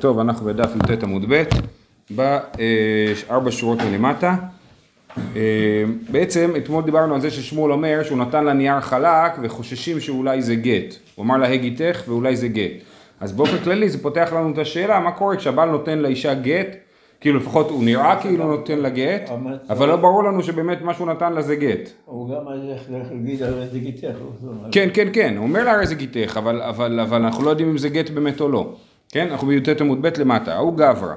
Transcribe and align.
טוב, 0.00 0.18
אנחנו 0.18 0.46
בדף 0.46 0.70
י"ט 0.76 1.02
עמוד 1.02 1.24
ב', 1.28 1.42
בארבע 2.10 3.50
שורות 3.50 3.78
מלמטה. 3.82 4.34
בעצם 6.10 6.52
אתמול 6.56 6.84
דיברנו 6.84 7.14
על 7.14 7.20
זה 7.20 7.30
ששמואל 7.30 7.72
אומר 7.72 8.02
שהוא 8.02 8.18
נתן 8.18 8.44
לה 8.44 8.52
נייר 8.52 8.80
חלק 8.80 9.32
וחוששים 9.42 10.00
שאולי 10.00 10.42
זה 10.42 10.54
גט. 10.54 10.94
הוא 11.14 11.24
אמר 11.24 11.36
לה 11.36 11.48
הגיתך 11.48 12.02
ואולי 12.08 12.36
זה 12.36 12.48
גט. 12.48 12.70
אז 13.20 13.32
באופן 13.32 13.58
כללי 13.58 13.88
זה 13.88 14.02
פותח 14.02 14.32
לנו 14.32 14.52
את 14.52 14.58
השאלה 14.58 15.00
מה 15.00 15.12
קורה 15.12 15.36
כשהבעל 15.36 15.70
נותן 15.70 15.98
לאישה 15.98 16.34
גט, 16.34 16.76
כאילו 17.20 17.38
לפחות 17.38 17.70
הוא 17.70 17.84
נראה 17.84 18.20
כאילו 18.20 18.48
נותן 18.48 18.78
לה 18.78 18.88
גט, 18.88 19.30
אבל 19.70 19.88
לא 19.88 19.96
ברור 19.96 20.24
לנו 20.24 20.42
שבאמת 20.42 20.82
מה 20.82 20.94
שהוא 20.94 21.06
נתן 21.06 21.32
לה 21.32 21.42
זה 21.42 21.56
גט. 21.56 21.90
הוא 22.04 22.28
גם 22.28 22.48
הולך 22.48 22.80
להגיד 22.90 23.42
הרי 23.42 23.66
זה 23.72 23.78
גיתך. 23.78 24.16
כן, 24.72 24.88
כן, 24.94 25.08
כן, 25.12 25.34
הוא 25.36 25.46
אומר 25.46 25.64
לה 25.64 25.72
הרי 25.72 25.86
זה 25.86 25.94
גיתך, 25.94 26.40
אבל 26.72 27.00
אנחנו 27.12 27.44
לא 27.44 27.50
יודעים 27.50 27.68
אם 27.68 27.78
זה 27.78 27.88
גט 27.88 28.10
באמת 28.10 28.40
או 28.40 28.48
לא. 28.48 28.74
כן, 29.08 29.28
אנחנו 29.30 29.46
בי"ט 29.46 29.80
עמוד 29.80 30.02
ב' 30.02 30.08
למטה, 30.18 30.54
ההוא 30.54 30.76
גברא, 30.76 31.14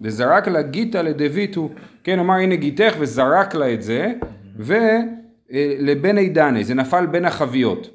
וזרק 0.00 0.48
לה 0.48 0.62
גיתא 0.62 0.98
לדביתו, 0.98 1.68
כן, 2.04 2.18
אמר 2.18 2.34
הנה 2.34 2.56
גיתך 2.56 2.94
וזרק 2.98 3.54
לה 3.54 3.74
את 3.74 3.82
זה, 3.82 4.12
ולבני 4.56 6.28
דני, 6.28 6.64
זה 6.64 6.74
נפל 6.74 7.06
בין 7.06 7.24
החביות. 7.24 7.90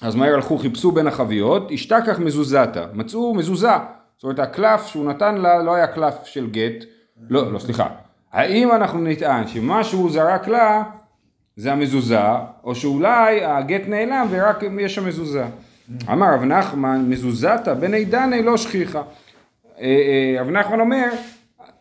אז 0.00 0.14
מהר 0.14 0.34
הלכו, 0.34 0.58
חיפשו 0.58 0.92
בין 0.92 1.06
החביות, 1.06 1.70
השתכח 1.72 2.18
מזוזתה, 2.18 2.86
מצאו 2.94 3.34
מזוזה, 3.34 3.68
זאת 4.16 4.24
אומרת 4.24 4.38
הקלף 4.38 4.86
שהוא 4.86 5.04
נתן 5.04 5.34
לה 5.34 5.62
לא 5.62 5.74
היה 5.74 5.86
קלף 5.86 6.14
של 6.24 6.50
גט, 6.50 6.84
לא, 7.30 7.52
לא, 7.52 7.58
סליחה, 7.58 7.88
האם 8.32 8.72
אנחנו 8.72 9.00
נטען 9.00 9.46
שמה 9.46 9.84
שהוא 9.84 10.10
זרק 10.10 10.48
לה 10.48 10.82
זה 11.56 11.72
המזוזה, 11.72 12.20
או 12.64 12.74
שאולי 12.74 13.44
הגט 13.44 13.88
נעלם 13.88 14.26
ורק 14.30 14.62
יש 14.80 14.94
שם 14.94 15.08
מזוזה. 15.08 15.44
אמר 16.12 16.34
רב 16.34 16.44
נחמן 16.44 17.04
מזוזתה 17.08 17.74
בני 17.74 18.04
דני 18.04 18.42
לא 18.42 18.56
שכיחה. 18.56 19.02
רב 20.40 20.50
נחמן 20.50 20.80
אומר 20.80 21.08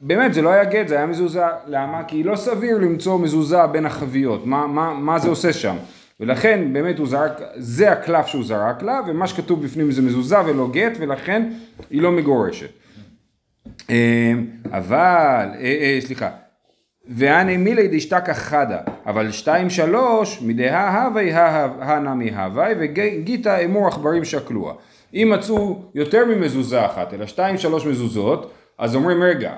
באמת 0.01 0.33
זה 0.33 0.41
לא 0.41 0.49
היה 0.49 0.63
גט 0.63 0.87
זה 0.87 0.97
היה 0.97 1.05
מזוזה. 1.05 1.43
למה? 1.67 2.03
כי 2.03 2.23
לא 2.23 2.35
סביר 2.35 2.77
למצוא 2.77 3.19
מזוזה 3.19 3.67
בין 3.67 3.85
החביות. 3.85 4.45
מה, 4.45 4.67
מה, 4.67 4.93
מה 4.93 5.19
זה 5.19 5.29
עושה 5.29 5.53
שם? 5.53 5.75
ולכן 6.19 6.73
באמת 6.73 6.99
הוא 6.99 7.07
זרק 7.07 7.41
זה 7.55 7.91
הקלף 7.91 8.27
שהוא 8.27 8.43
זרק 8.43 8.83
לה 8.83 9.01
ומה 9.07 9.27
שכתוב 9.27 9.63
בפנים 9.63 9.91
זה 9.91 10.01
מזוזה 10.01 10.45
ולא 10.45 10.69
גט 10.71 10.91
ולכן 10.99 11.49
היא 11.89 12.01
לא 12.01 12.11
מגורשת. 12.11 12.69
אבל 14.71 15.49
סליחה 15.99 16.29
ואני 17.09 17.57
מילי 17.57 17.87
דשתקה 17.87 18.33
חדה, 18.33 18.79
אבל 19.05 19.31
שתיים 19.31 19.69
שלוש 19.69 20.41
מדהה 20.41 21.05
הווי 21.05 21.31
הנמי 21.79 22.35
הווי 22.35 22.73
וגיתא 22.79 23.65
אמור 23.65 23.87
עכברים 23.87 24.25
שקלוה. 24.25 24.73
אם 25.13 25.31
מצאו 25.33 25.81
יותר 25.95 26.25
ממזוזה 26.25 26.85
אחת, 26.85 27.13
אלא 27.13 27.25
שתיים 27.25 27.57
שלוש 27.57 27.85
מזוזות, 27.85 28.51
אז 28.77 28.95
אומרים 28.95 29.23
רגע, 29.23 29.53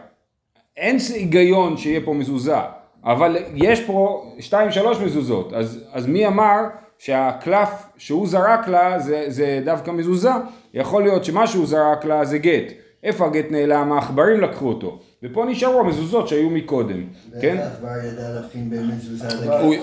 אין 0.77 0.97
היגיון 1.13 1.77
שיהיה 1.77 1.99
פה 2.05 2.13
מזוזה, 2.13 2.57
אבל 3.03 3.37
יש 3.55 3.81
פה 3.85 4.25
שתיים 4.39 4.71
שלוש 4.71 4.99
מזוזות, 4.99 5.53
אז, 5.53 5.83
אז 5.93 6.07
מי 6.07 6.27
אמר 6.27 6.59
שהקלף 6.97 7.69
שהוא 7.97 8.27
זרק 8.27 8.67
לה 8.67 8.99
זה, 8.99 9.23
זה 9.27 9.61
דווקא 9.65 9.91
מזוזה? 9.91 10.31
יכול 10.73 11.03
להיות 11.03 11.25
שמה 11.25 11.47
שהוא 11.47 11.65
זרק 11.65 12.05
לה 12.05 12.25
זה 12.25 12.37
גט. 12.37 12.73
איפה 13.03 13.25
הגט 13.25 13.51
נעלם? 13.51 13.91
העכברים 13.91 14.41
לקחו 14.41 14.67
אותו. 14.67 14.99
ופה 15.23 15.45
נשארו 15.45 15.79
המזוזות 15.79 16.27
שהיו 16.27 16.49
מקודם, 16.49 17.03
כן? 17.41 17.57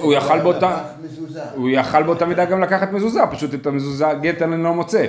הוא 0.01 0.13
יכל 0.15 0.41
באותה, 0.41 0.85
הוא 1.55 1.69
יכל 1.71 2.03
באותה 2.03 2.27
מידה 2.27 2.45
גם 2.45 2.61
לקחת 2.61 2.93
מזוזה, 2.93 3.21
פשוט 3.31 3.55
את 3.55 3.67
המזוזה 3.67 4.07
גט 4.21 4.43
אני 4.43 4.63
לא 4.63 4.75
מוצא. 4.75 5.07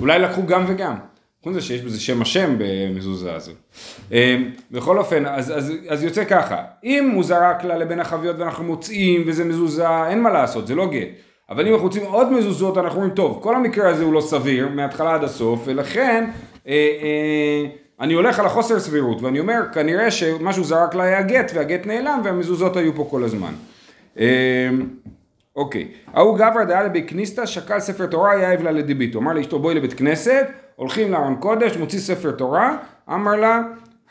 אולי 0.00 0.18
לקחו 0.18 0.46
גם 0.46 0.64
וגם. 0.68 0.94
חוץ 1.42 1.52
מזה 1.52 1.60
שיש 1.60 1.82
בזה 1.82 2.00
שם 2.00 2.22
השם 2.22 2.56
במזוזה 2.58 3.34
הזו. 3.34 3.52
בכל 4.70 4.98
אופן, 4.98 5.26
אז, 5.26 5.58
אז, 5.58 5.72
אז 5.88 6.02
יוצא 6.02 6.24
ככה, 6.24 6.62
אם 6.84 7.10
הוא 7.14 7.24
זרק 7.24 7.64
לה 7.64 7.76
לבין 7.78 8.00
החביות 8.00 8.38
ואנחנו 8.38 8.64
מוצאים 8.64 9.24
וזה 9.26 9.44
מזוזה, 9.44 10.06
אין 10.06 10.22
מה 10.22 10.30
לעשות, 10.30 10.66
זה 10.66 10.74
לא 10.74 10.86
גט. 10.86 11.08
אבל 11.50 11.66
אם 11.66 11.72
אנחנו 11.72 11.86
רוצים 11.86 12.02
עוד 12.04 12.32
מזוזות, 12.32 12.78
אנחנו 12.78 12.96
אומרים, 12.96 13.14
טוב, 13.14 13.38
כל 13.42 13.54
המקרה 13.54 13.90
הזה 13.90 14.04
הוא 14.04 14.12
לא 14.12 14.20
סביר, 14.20 14.68
מההתחלה 14.68 15.14
עד 15.14 15.24
הסוף, 15.24 15.62
ולכן 15.64 16.30
אה, 16.68 16.72
אה, 17.02 17.66
אני 18.02 18.14
הולך 18.14 18.38
על 18.38 18.46
החוסר 18.46 18.80
סבירות, 18.80 19.22
ואני 19.22 19.40
אומר, 19.40 19.60
כנראה 19.74 20.10
שמשהו 20.10 20.64
זרק 20.64 20.94
לה 20.94 21.02
היה 21.02 21.22
גט, 21.22 21.52
והגט 21.54 21.86
נעלם, 21.86 22.20
והמזוזות 22.24 22.76
היו 22.76 22.94
פה 22.94 23.06
כל 23.10 23.24
הזמן. 23.24 23.52
אה, 24.18 24.68
אוקיי, 25.56 25.88
ההוא 26.14 26.38
גברא 26.38 26.64
דעה 26.64 26.82
לבית 26.82 27.08
כניסתא, 27.08 27.46
שקל 27.46 27.80
ספר 27.80 28.06
תורה, 28.06 28.36
יאהב 28.36 28.62
לה 28.62 28.70
לדיביתו. 28.70 29.18
אמר 29.18 29.32
לאשתו 29.32 29.58
בואי 29.58 29.74
לבית 29.74 29.92
כנסת, 29.92 30.46
הולכים 30.76 31.12
לארון 31.12 31.36
קודש, 31.40 31.76
מוציא 31.76 31.98
ספר 31.98 32.30
תורה, 32.30 32.76
אמר 33.08 33.36
לה, 33.36 33.60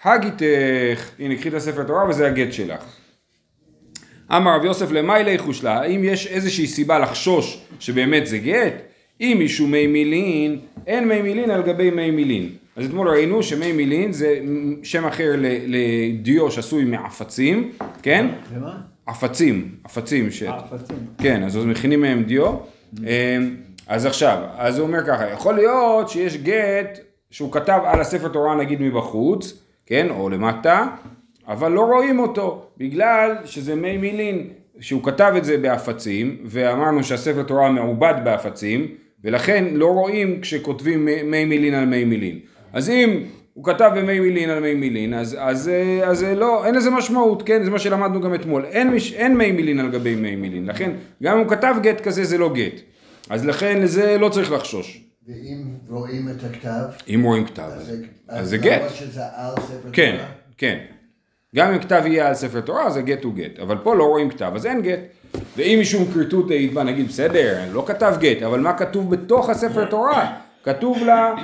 הגיתך, 0.04 1.10
הנה 1.20 1.36
קחי 1.36 1.50
את 1.50 1.54
הספר 1.54 1.84
תורה 1.84 2.10
וזה 2.10 2.28
הגט 2.28 2.54
שלך. 2.54 2.84
אמר 4.36 4.56
רב 4.56 4.66
יוסף 4.66 4.92
למאי 4.92 5.24
ליחוש 5.24 5.64
לה, 5.64 5.82
האם 5.82 6.04
יש 6.04 6.28
איזושהי 6.28 6.68
סיבה 6.68 7.00
לחשוש 7.00 7.66
שבאמת 7.80 8.28
זה 8.28 8.38
גט? 8.38 8.74
אם 9.22 9.36
מישהו 9.40 9.68
מי 9.68 9.88
מילין, 9.88 10.60
אין 10.88 11.08
מי 11.08 11.22
מילין 11.22 11.52
על 11.52 11.62
גבי 11.62 11.92
מי 11.92 12.12
מילין. 12.12 12.61
אז 12.76 12.86
אתמול 12.86 13.10
ראינו 13.10 13.44
שמי 13.44 13.72
מילין 13.72 14.12
זה 14.12 14.40
שם 14.84 15.06
אחר 15.06 15.32
לדיו 15.68 16.52
שעשוי 16.52 16.84
מעפצים, 16.84 17.72
כן? 18.02 18.28
למה? 18.56 18.78
עפצים, 19.06 19.76
עפצים. 19.84 20.32
ש... 20.32 20.44
עפצים. 20.44 20.98
כן, 21.18 21.44
אז 21.44 21.66
מכינים 21.66 22.02
מהם 22.02 22.24
דיו. 22.24 22.54
אז 23.88 24.06
עכשיו, 24.06 24.44
אז 24.58 24.80
הוא 24.80 24.88
אומר 24.88 25.06
ככה, 25.08 25.30
יכול 25.30 25.56
להיות 25.56 26.10
שיש 26.10 26.38
גט 26.38 27.00
שהוא 27.32 27.52
כתב 27.52 27.80
על 27.86 28.02
הספר 28.02 28.28
תורה 28.28 28.56
נגיד 28.56 28.82
מבחוץ, 28.82 29.64
כן, 29.86 30.10
או 30.10 30.30
למטה, 30.30 30.88
אבל 31.48 31.72
לא 31.72 31.82
רואים 31.82 32.20
אותו, 32.20 32.66
בגלל 32.78 33.36
שזה 33.46 33.76
מי 33.76 33.98
מילין, 33.98 34.48
שהוא 34.80 35.04
כתב 35.04 35.34
את 35.38 35.46
זה 35.46 35.58
בעפצים, 35.58 36.38
ואמרנו 36.46 37.04
שהספר 37.04 37.44
תורה 37.44 37.72
מעובד 37.72 38.14
בעפצים, 38.24 38.88
ולכן 39.24 39.66
לא 39.72 39.88
רואים 39.88 40.42
כשכותבים 40.42 41.06
מי 41.06 41.46
מילין 41.46 41.74
על 41.74 41.86
מי 41.86 42.06
מילין. 42.06 42.40
אז 42.74 42.90
אם 42.90 43.24
הוא 43.54 43.64
כתב 43.64 43.92
במי 43.96 44.20
מילין 44.20 44.50
על 44.50 44.60
מי 44.60 44.74
מילין, 44.74 45.14
אז, 45.14 45.38
אז, 45.40 45.72
אז, 46.04 46.24
אז 46.24 46.24
לא, 46.24 46.66
אין 46.66 46.76
לזה 46.76 46.90
משמעות, 46.90 47.44
כן? 47.44 47.64
זה 47.64 47.72
מה 47.72 47.80
שלמדנו 47.80 48.22
גם 48.22 48.36
אתמול. 48.36 48.66
אין, 48.66 48.94
מש, 48.94 49.14
אין 49.14 49.38
מי 49.38 49.52
מילין 49.52 49.80
על 49.80 49.92
גבי 49.92 50.16
מי 50.16 50.36
מילין, 50.36 50.66
לכן 50.66 50.92
גם 51.24 51.38
אם 51.38 51.44
הוא 51.44 51.50
כתב 51.50 51.76
גט 51.82 52.02
כזה 52.02 52.24
זה 52.24 52.38
לא 52.38 52.54
גט. 52.54 52.82
אז 53.30 53.46
לכן 53.46 53.82
לזה 53.82 54.18
לא 54.18 54.30
צריך 54.30 54.52
לחשוש. 54.52 55.04
ואם 55.28 55.64
רואים 55.90 56.30
את 56.30 56.44
הכתב, 56.44 57.14
אם 57.16 57.22
רואים 57.24 57.46
כתב, 57.46 57.64
אז 57.64 57.90
אז, 57.90 58.00
אז 58.28 58.50
זה 58.50 58.58
גט. 58.58 58.82
כן, 59.94 60.16
תורה? 60.18 60.30
כן. 60.58 60.78
גם 61.56 61.74
אם 61.74 61.80
כתב 61.80 62.04
יהיה 62.06 62.28
על 62.28 62.34
ספר 62.34 62.62
תורה, 62.62 62.88
אז 62.88 62.98
הגט 62.98 63.24
הוא 63.24 63.34
גט. 63.34 63.60
אבל 63.60 63.78
פה 63.78 63.96
לא 63.96 64.04
רואים 64.04 64.30
כתב, 64.30 64.52
אז 64.56 64.66
אין 64.66 64.82
גט. 64.82 65.00
ואם 65.58 65.78
משום 65.82 66.12
כריתות 66.14 66.52
העיבה, 66.52 66.84
נגיד, 66.84 67.08
בסדר, 67.08 67.60
לא 67.72 67.84
כתב 67.88 68.16
גט, 68.20 68.42
אבל 68.42 68.60
מה 68.60 68.74
כתוב 68.74 69.12
בתוך 69.12 69.50
הספר 69.50 69.86
תורה? 69.86 70.38
כתוב 70.64 71.04
לה, 71.04 71.36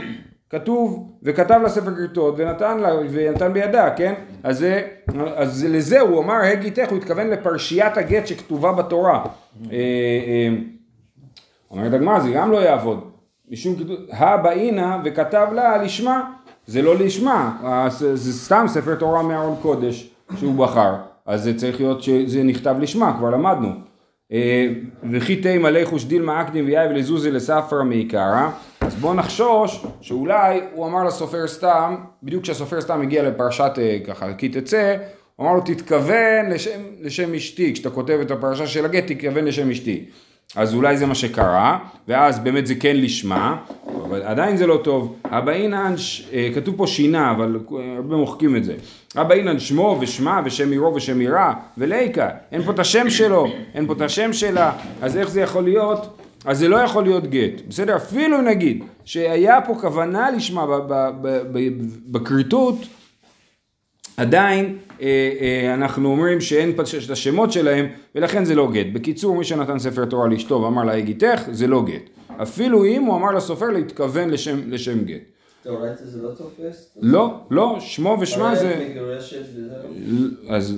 כתוב, 0.50 1.12
וכתב 1.24 1.59
לה 1.63 1.69
ספר 1.69 1.96
כריתות, 1.96 2.35
ונתן 2.38 2.78
לה, 2.78 2.90
ונתן 3.12 3.53
בידה, 3.53 3.90
כן? 3.90 4.13
אז, 4.44 4.66
אז 5.35 5.66
לזה 5.69 6.00
הוא 6.00 6.24
אמר, 6.24 6.34
הגיתך, 6.34 6.90
הוא 6.90 6.97
התכוון 6.97 7.30
לפרשיית 7.30 7.97
הגט 7.97 8.28
שכתובה 8.28 8.72
בתורה. 8.72 9.25
אה, 9.72 9.78
אה, 9.78 10.50
אומרת 11.72 11.94
הגמרא, 11.94 12.19
זה 12.19 12.30
גם 12.31 12.52
לא 12.52 12.57
יעבוד. 12.57 13.00
משום 13.52 13.75
כתוב, 13.75 13.97
הבאינה 14.12 15.02
וכתב 15.06 15.47
לה 15.53 15.78
לשמה, 15.84 16.31
זה 16.68 16.81
לא 16.81 16.96
לשמה, 16.96 17.57
זה, 17.90 18.34
סתם 18.34 18.66
ספר 18.68 18.96
תורה 18.96 19.24
מארון 19.24 19.56
קודש 19.62 20.12
שהוא 20.38 20.56
בחר, 20.56 20.96
אז 21.25 21.44
זה 21.44 21.57
צריך 21.57 21.80
להיות 21.80 22.03
שזה 22.03 22.44
נכתב 22.44 22.75
לשמה, 22.80 23.16
כבר 23.18 23.30
למדנו. 23.30 23.69
אה, 24.31 24.68
וכי 25.12 25.36
תהי 25.36 25.57
מלא 25.57 25.86
חוש 25.86 26.06
דילמה 26.06 26.41
אקדים 26.41 26.66
ויאי 26.66 26.88
ולזוזי 26.88 27.31
לספרא 27.31 27.84
מעיקרא, 27.84 28.50
אז 28.88 28.96
בואו 28.96 29.14
נחשוש 29.14 29.84
שאולי 30.02 30.62
הוא 30.74 30.86
אמר 30.88 31.03
לסופר 31.03 31.48
סתם, 31.48 31.96
בדיוק 32.24 32.44
כשהסופר 32.44 32.81
סתם 32.81 33.02
הגיע 33.02 33.24
לפרשת 33.24 33.72
אה, 33.78 33.98
ככה, 34.07 34.34
כי 34.34 34.50
תצא, 34.50 34.95
הוא 35.36 35.45
אמר 35.48 35.56
לו 35.56 35.62
תתכוון 35.62 36.50
לשם, 36.50 36.80
לשם 37.01 37.34
אשתי, 37.34 37.74
כשאתה 37.74 37.89
כותב 37.89 38.18
את 38.22 38.31
הפרשה 38.31 38.68
של 38.68 38.86
הגט 38.86 39.12
תתכוון 39.12 39.45
לשם 39.45 39.69
אשתי. 39.72 40.06
אז 40.56 40.74
אולי 40.74 40.98
זה 40.98 41.06
מה 41.06 41.16
שקרה, 41.16 41.78
ואז 42.07 42.39
באמת 42.39 42.68
זה 42.68 42.75
כן 42.75 42.95
לשמה, 42.95 43.57
אבל 44.04 44.22
עדיין 44.24 44.57
זה 44.57 44.68
לא 44.68 44.80
טוב. 44.84 45.16
הבאינן, 45.24 45.98
ש- 45.98 46.30
אה, 46.33 46.50
כתוב 46.56 46.78
פה 46.78 46.88
שינה, 46.88 47.31
אבל 47.31 47.60
הרבה 47.98 48.16
מוחקים 48.16 48.56
את 48.56 48.63
זה. 48.63 48.75
הבאינן 49.16 49.60
שמו 49.60 49.98
ושמה 50.01 50.42
ושם 50.45 50.72
עירו 50.72 50.95
ושם 50.95 51.19
עירה, 51.19 51.54
וליקה, 51.78 52.30
אין 52.51 52.63
פה 52.63 52.72
את 52.72 52.80
השם 52.80 53.10
שלו, 53.10 53.48
אין 53.74 53.88
פה 53.88 53.94
את 53.94 54.01
השם 54.01 54.33
שלה, 54.33 54.72
אז 55.01 55.18
איך 55.18 55.30
זה 55.30 55.42
יכול 55.42 55.63
להיות? 55.63 56.18
אז 56.47 56.59
זה 56.59 56.67
לא 56.67 56.77
יכול 56.77 57.03
להיות 57.03 57.27
גט, 57.27 57.61
בסדר? 57.67 57.95
אפילו 57.95 58.41
נגיד 58.41 58.83
שהיה 59.05 59.61
פה 59.61 59.75
כוונה 59.81 60.31
לשמה 60.31 60.65
בכריתות, 62.07 62.75
עדיין 64.17 64.77
אה, 65.01 65.31
אה, 65.41 65.73
אנחנו 65.73 66.09
אומרים 66.09 66.41
שאין 66.41 66.69
את 66.69 67.09
השמות 67.09 67.51
שלהם 67.51 67.85
ולכן 68.15 68.45
זה 68.45 68.55
לא 68.55 68.71
גט. 68.71 68.85
בקיצור 68.94 69.35
מי 69.38 69.44
שנתן 69.44 69.79
ספר 69.79 70.05
תורה 70.05 70.27
לאשתו 70.27 70.61
ואמר 70.61 70.83
לה 70.83 70.94
הגיתך 70.94 71.41
זה 71.51 71.67
לא 71.67 71.83
גט. 71.85 72.09
אפילו 72.41 72.85
אם 72.85 73.03
הוא 73.03 73.15
אמר 73.15 73.31
לסופר 73.31 73.69
להתכוון 73.69 74.29
לשם, 74.29 74.59
לשם 74.67 75.03
גט. 75.03 75.37
דאורייתא 75.68 76.06
זה 76.06 76.22
לא 76.22 76.30
תופס? 76.31 76.98
לא, 77.02 77.40
לא, 77.52 77.78
שמו 77.80 78.18
ושמה 78.19 78.56
זה... 78.56 78.74
את 78.74 78.92
מגרשת 78.92 79.42
וזהו. 79.56 80.28
אז 80.50 80.78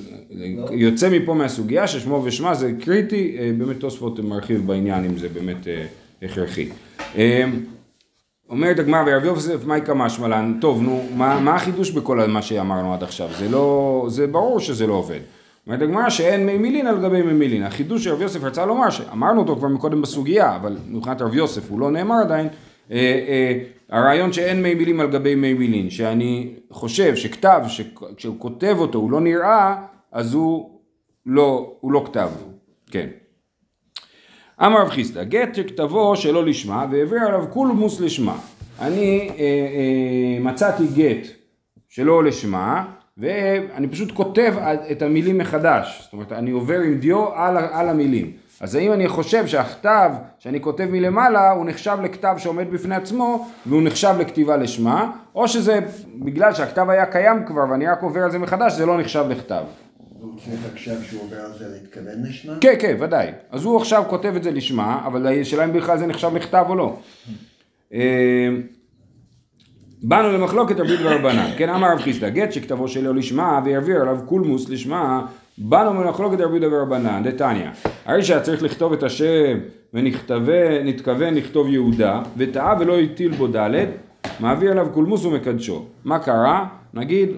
יוצא 0.72 1.10
מפה 1.10 1.34
מהסוגיה 1.34 1.88
ששמו 1.88 2.22
ושמה 2.26 2.56
זה 2.56 2.72
קריטי, 2.80 3.38
אה, 3.40 3.52
באמת 3.58 3.80
תוספות 3.80 4.20
מרחיב 4.20 4.68
בעניין 4.68 5.06
אם 5.06 5.18
זה 5.18 5.30
באמת 5.30 5.68
אה, 5.68 5.86
הכרחי. 6.22 6.70
אה, 7.16 7.46
אומרת 8.50 8.80
הגמרא 8.80 9.04
ורב 9.08 9.26
יוסף 9.26 9.66
מאי 9.66 9.82
קמא 9.82 10.10
שמלן, 10.10 10.58
טוב 10.62 10.82
נו, 10.82 11.04
מה, 11.16 11.40
מה 11.40 11.56
החידוש 11.56 11.92
בכל 11.92 12.28
מה 12.28 12.42
שאמרנו 12.42 12.94
עד 12.94 13.04
עכשיו? 13.04 13.30
זה 13.40 13.50
לא, 13.50 14.06
זה 14.10 14.28
ברור 14.28 14.60
שזה 14.60 14.88
לא 14.88 14.94
עובד. 14.94 15.20
אומרת 15.68 15.82
הגמרא 15.82 16.10
שאין 16.10 16.46
מי 16.46 16.58
מילין 16.58 16.88
על 16.88 17.02
גבי 17.02 17.22
מי 17.22 17.34
מילין. 17.34 17.64
החידוש 17.64 18.04
שרב 18.04 18.22
יוסף 18.22 18.44
רצה 18.44 18.66
לומר, 18.66 18.90
שאמרנו 18.90 19.42
אותו 19.42 19.56
כבר 19.56 19.68
מקודם 19.68 20.02
בסוגיה, 20.02 20.56
אבל 20.56 20.78
מבחינת 20.88 21.22
רב 21.22 21.36
יוסף 21.36 21.70
הוא 21.70 21.80
לא 21.80 21.92
נאמר 21.92 22.16
עדיין, 22.22 22.48
אה, 22.48 22.52
אה, 22.52 22.69
הרעיון 23.90 24.34
שאין 24.34 24.62
מי 24.62 24.74
מילים 24.74 25.00
על 25.00 25.12
גבי 25.12 25.36
מי 25.36 25.54
מילין, 25.54 25.90
שאני 25.90 26.54
חושב 26.72 27.16
שכתב, 27.16 27.62
שכשהוא 27.68 28.36
כותב 28.40 28.76
אותו 28.80 29.00
הוא 29.00 29.12
לא 29.12 29.22
נראה, 29.22 29.76
אז 30.12 30.34
הוא 30.34 30.80
לא, 31.26 31.74
הוא 31.80 31.92
לא 31.92 32.04
כתב, 32.06 32.30
כן. 32.92 33.08
אמר 34.66 34.82
רב 34.82 34.90
חיסדא, 34.90 35.24
גט 35.24 35.56
שכתבו 35.56 36.16
שלא 36.16 36.46
לשמה 36.46 36.86
והעביר 36.92 37.20
עליו 37.20 37.46
קולמוס 37.50 38.00
לשמה. 38.00 38.40
אני 38.80 39.30
אה, 39.30 39.36
אה, 39.38 40.40
מצאתי 40.40 40.84
גט 40.96 41.28
שלא 41.90 42.24
לשמה 42.24 42.86
ואני 43.18 43.88
פשוט 43.88 44.12
כותב 44.12 44.54
את 44.92 45.02
המילים 45.02 45.38
מחדש, 45.38 46.00
זאת 46.04 46.14
אומרת 46.14 46.32
אני 46.32 46.52
עובר 46.52 46.80
עם 46.80 47.00
דיו 47.00 47.34
על, 47.34 47.58
על 47.58 47.90
המילים. 47.90 48.32
אז 48.62 48.76
האם 48.76 48.94
אני 48.94 49.08
חושב 49.08 49.48
שהכתב 49.48 50.12
שאני 50.40 50.62
כותב 50.62 50.88
מלמעלה 50.92 51.52
הוא 51.52 51.66
נחשב 51.66 51.98
לכתב 52.04 52.36
שעומד 52.38 52.72
בפני 52.72 52.96
עצמו 52.96 53.48
והוא 53.66 53.82
נחשב 53.84 54.16
לכתיבה 54.20 54.58
לשמה, 54.58 55.12
או 55.36 55.48
שזה 55.48 55.80
בגלל 56.26 56.54
שהכתב 56.54 56.90
היה 56.90 57.06
קיים 57.06 57.46
כבר 57.46 57.64
ואני 57.72 57.88
רק 57.88 58.02
עובר 58.02 58.20
על 58.24 58.32
זה 58.32 58.40
מחדש 58.40 58.74
זה 58.74 58.86
לא 58.86 59.00
נחשב 59.00 59.26
לכתב. 59.30 59.64
הוא 60.20 60.40
צריך 60.46 60.60
עכשיו 60.74 60.96
שהוא 61.04 61.22
עובר 61.22 61.40
על 61.40 61.52
זה 61.60 61.66
להתכוון 61.74 62.24
לשמה? 62.30 62.54
כן, 62.62 62.74
כן, 62.80 62.98
ודאי. 63.00 63.32
אז 63.52 63.64
הוא 63.64 63.78
עכשיו 63.78 64.04
כותב 64.10 64.34
את 64.36 64.44
זה 64.44 64.52
לשמה, 64.52 65.04
אבל 65.06 65.42
השאלה 65.42 65.64
אם 65.64 65.74
בכלל 65.74 65.98
זה 65.98 66.08
נחשב 66.08 66.36
לכתב 66.36 66.66
או 66.70 66.76
לא. 66.76 66.98
אה, 67.94 68.50
באנו 70.04 70.32
למחלוקת 70.32 70.80
רבי 70.80 70.96
ורבנן, 71.04 71.52
כן 71.58 71.70
אמר 71.70 71.92
רב 71.92 72.00
חיסדא, 72.00 72.30
גט 72.30 72.52
שכתבו 72.52 72.88
שלו 72.88 73.14
לשמה 73.14 73.62
ויעביר 73.66 74.02
עליו 74.02 74.20
קולמוס 74.26 74.70
לשמה, 74.70 75.26
באנו 75.60 76.04
למחלוקת 76.04 76.42
רבי 76.42 76.68
ורבנן, 76.68 77.24
דתניא, 77.24 77.70
הרי 78.06 78.24
שהיה 78.24 78.42
צריך 78.42 78.64
לכתוב 78.64 78.94
את 78.94 79.04
השם 79.04 79.58
ונתכוון 79.94 81.34
לכתוב 81.34 81.68
יהודה, 81.70 82.22
וטעה 82.38 82.76
ולא 82.80 83.00
הטיל 83.00 83.32
בו 83.32 83.48
ד', 83.48 83.86
מעביר 84.40 84.72
עליו 84.72 84.88
קולמוס 84.94 85.26
ומקדשו. 85.26 85.86
מה 86.06 86.20
קרה? 86.20 86.68
נגיד, 86.94 87.30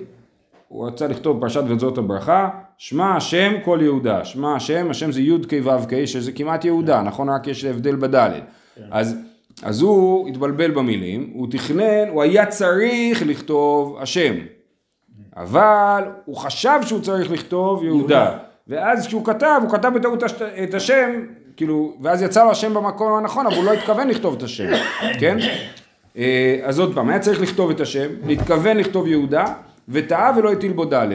הוא 0.68 0.88
רצה 0.88 1.08
לכתוב 1.08 1.42
פרשת 1.42 1.64
וזאת 1.68 1.98
הברכה, 1.98 2.50
שמע 2.78 3.16
השם 3.16 3.54
כל 3.66 3.80
יהודה, 3.82 4.26
שמע 4.26 4.56
השם, 4.56 4.88
השם 4.90 5.12
זה 5.12 5.22
י' 5.22 5.38
כ' 5.50 5.54
ו' 5.64 5.88
כ', 5.90 6.06
שזה 6.06 6.32
כמעט 6.32 6.66
יהודה, 6.66 7.02
נכון? 7.02 7.30
רק 7.30 7.48
יש 7.48 7.66
הבדל 7.66 7.96
בדלת. 7.96 8.44
אז, 8.92 9.16
אז 9.64 9.82
הוא 9.82 10.30
התבלבל 10.30 10.72
במילים, 10.72 11.32
הוא 11.34 11.48
תכנן, 11.52 12.08
הוא 12.10 12.22
היה 12.22 12.46
צריך 12.46 13.24
לכתוב 13.28 13.98
השם, 14.02 14.34
אבל 15.38 16.04
הוא 16.26 16.38
חשב 16.38 16.80
שהוא 16.86 17.02
צריך 17.02 17.32
לכתוב 17.32 17.84
יהודה, 17.84 18.38
ואז 18.68 19.08
כשהוא 19.08 19.26
כתב, 19.26 19.60
הוא 19.64 19.72
כתב 19.72 19.92
בטעות 19.96 20.24
את 20.64 20.74
השם, 20.74 21.12
כאילו, 21.58 21.94
ואז 22.02 22.22
יצא 22.22 22.44
לו 22.44 22.52
השם 22.52 22.74
במקום 22.74 23.14
הנכון, 23.14 23.46
אבל 23.46 23.56
הוא 23.56 23.64
לא 23.66 23.74
התכוון 23.74 24.08
לכתוב 24.08 24.36
את 24.38 24.44
השם, 24.44 24.70
כן? 25.20 25.38
אה, 26.18 26.60
אז 26.64 26.80
עוד 26.80 26.96
פעם, 26.96 27.10
היה 27.10 27.20
צריך 27.20 27.42
לכתוב 27.42 27.70
את 27.70 27.80
השם, 27.80 28.10
להתכוון 28.26 28.78
לכתוב 28.78 29.08
יהודה, 29.08 29.46
וטעה 29.90 30.32
ולא 30.38 30.52
הטיל 30.52 30.72
בו 30.72 30.86
ד'. 30.86 31.08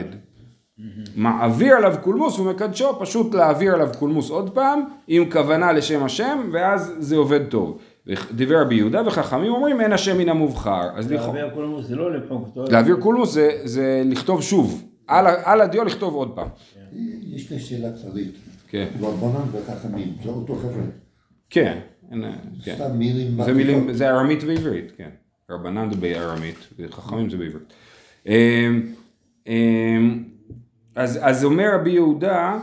מעביר 1.16 1.76
עליו 1.76 1.94
קולמוס 2.02 2.38
ומקדשו, 2.38 3.00
פשוט 3.00 3.34
להעביר 3.34 3.74
עליו 3.74 3.88
קולמוס 3.98 4.30
עוד 4.30 4.50
פעם, 4.50 4.80
עם 5.08 5.30
כוונה 5.30 5.72
לשם 5.72 6.04
השם, 6.04 6.38
ואז 6.52 6.94
זה 6.98 7.16
עובד 7.16 7.46
טוב. 7.46 7.78
דיבר 8.32 8.60
רבי 8.62 8.74
יהודה 8.74 9.06
וחכמים 9.06 9.52
אומרים 9.52 9.80
אין 9.80 9.92
השם 9.92 10.18
מן 10.18 10.28
המובחר. 10.28 10.88
אז 10.94 11.12
להעביר 11.12 11.50
קולמוס 11.54 11.86
זה 11.86 11.96
לא 11.96 12.12
לפונקטור. 12.12 12.64
להעביר 12.70 12.96
קולמוס 12.96 13.32
זה, 13.32 13.50
זה 13.64 14.02
לכתוב 14.04 14.42
שוב, 14.42 14.84
על, 15.06 15.26
על 15.44 15.60
הדיו 15.60 15.84
לכתוב 15.84 16.14
עוד 16.14 16.32
פעם. 16.34 16.48
יש 17.22 17.52
לי 17.52 17.58
שאלה 17.58 17.88
כללית. 18.02 18.34
כן. 18.68 18.86
רבנן 19.00 19.48
וחכמים, 19.52 20.14
זה 20.24 20.28
אותו 20.28 20.54
חבר'ה. 20.54 20.82
כן, 21.50 21.78
כן. 22.64 22.74
סתם 22.74 22.98
מילים 22.98 23.42
זה 23.44 23.52
מילים. 23.52 23.92
זה 23.92 24.10
ארמית 24.10 24.44
ועברית, 24.46 24.92
כן. 24.96 25.10
רבנן 25.50 25.90
זה 25.90 25.96
בארמית, 26.00 26.58
וחכמים 26.78 27.30
זה 27.30 27.36
בעברית. 27.36 27.72
אמ, 28.26 28.92
אמ, 29.46 30.24
אז, 30.94 31.18
אז 31.22 31.44
אומר 31.44 31.74
רבי 31.74 31.90
יהודה, 31.90 32.58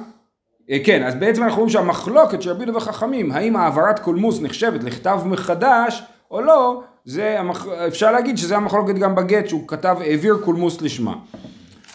כן, 0.83 1.03
אז 1.03 1.15
בעצם 1.15 1.43
אנחנו 1.43 1.57
רואים 1.57 1.69
שהמחלוקת 1.69 2.41
של 2.41 2.49
רבי 2.49 2.63
יהודה 2.63 2.77
וחכמים, 2.77 3.31
האם 3.31 3.55
העברת 3.55 3.99
קולמוס 3.99 4.41
נחשבת 4.41 4.83
לכתב 4.83 5.19
מחדש 5.25 6.03
או 6.31 6.41
לא, 6.41 6.81
זה 7.05 7.39
המח... 7.39 7.67
אפשר 7.67 8.11
להגיד 8.11 8.37
שזה 8.37 8.57
המחלוקת 8.57 8.95
גם 8.95 9.15
בגט, 9.15 9.47
שהוא 9.47 9.67
כתב, 9.67 9.95
העביר 9.99 10.37
קולמוס 10.43 10.81
לשמה. 10.81 11.13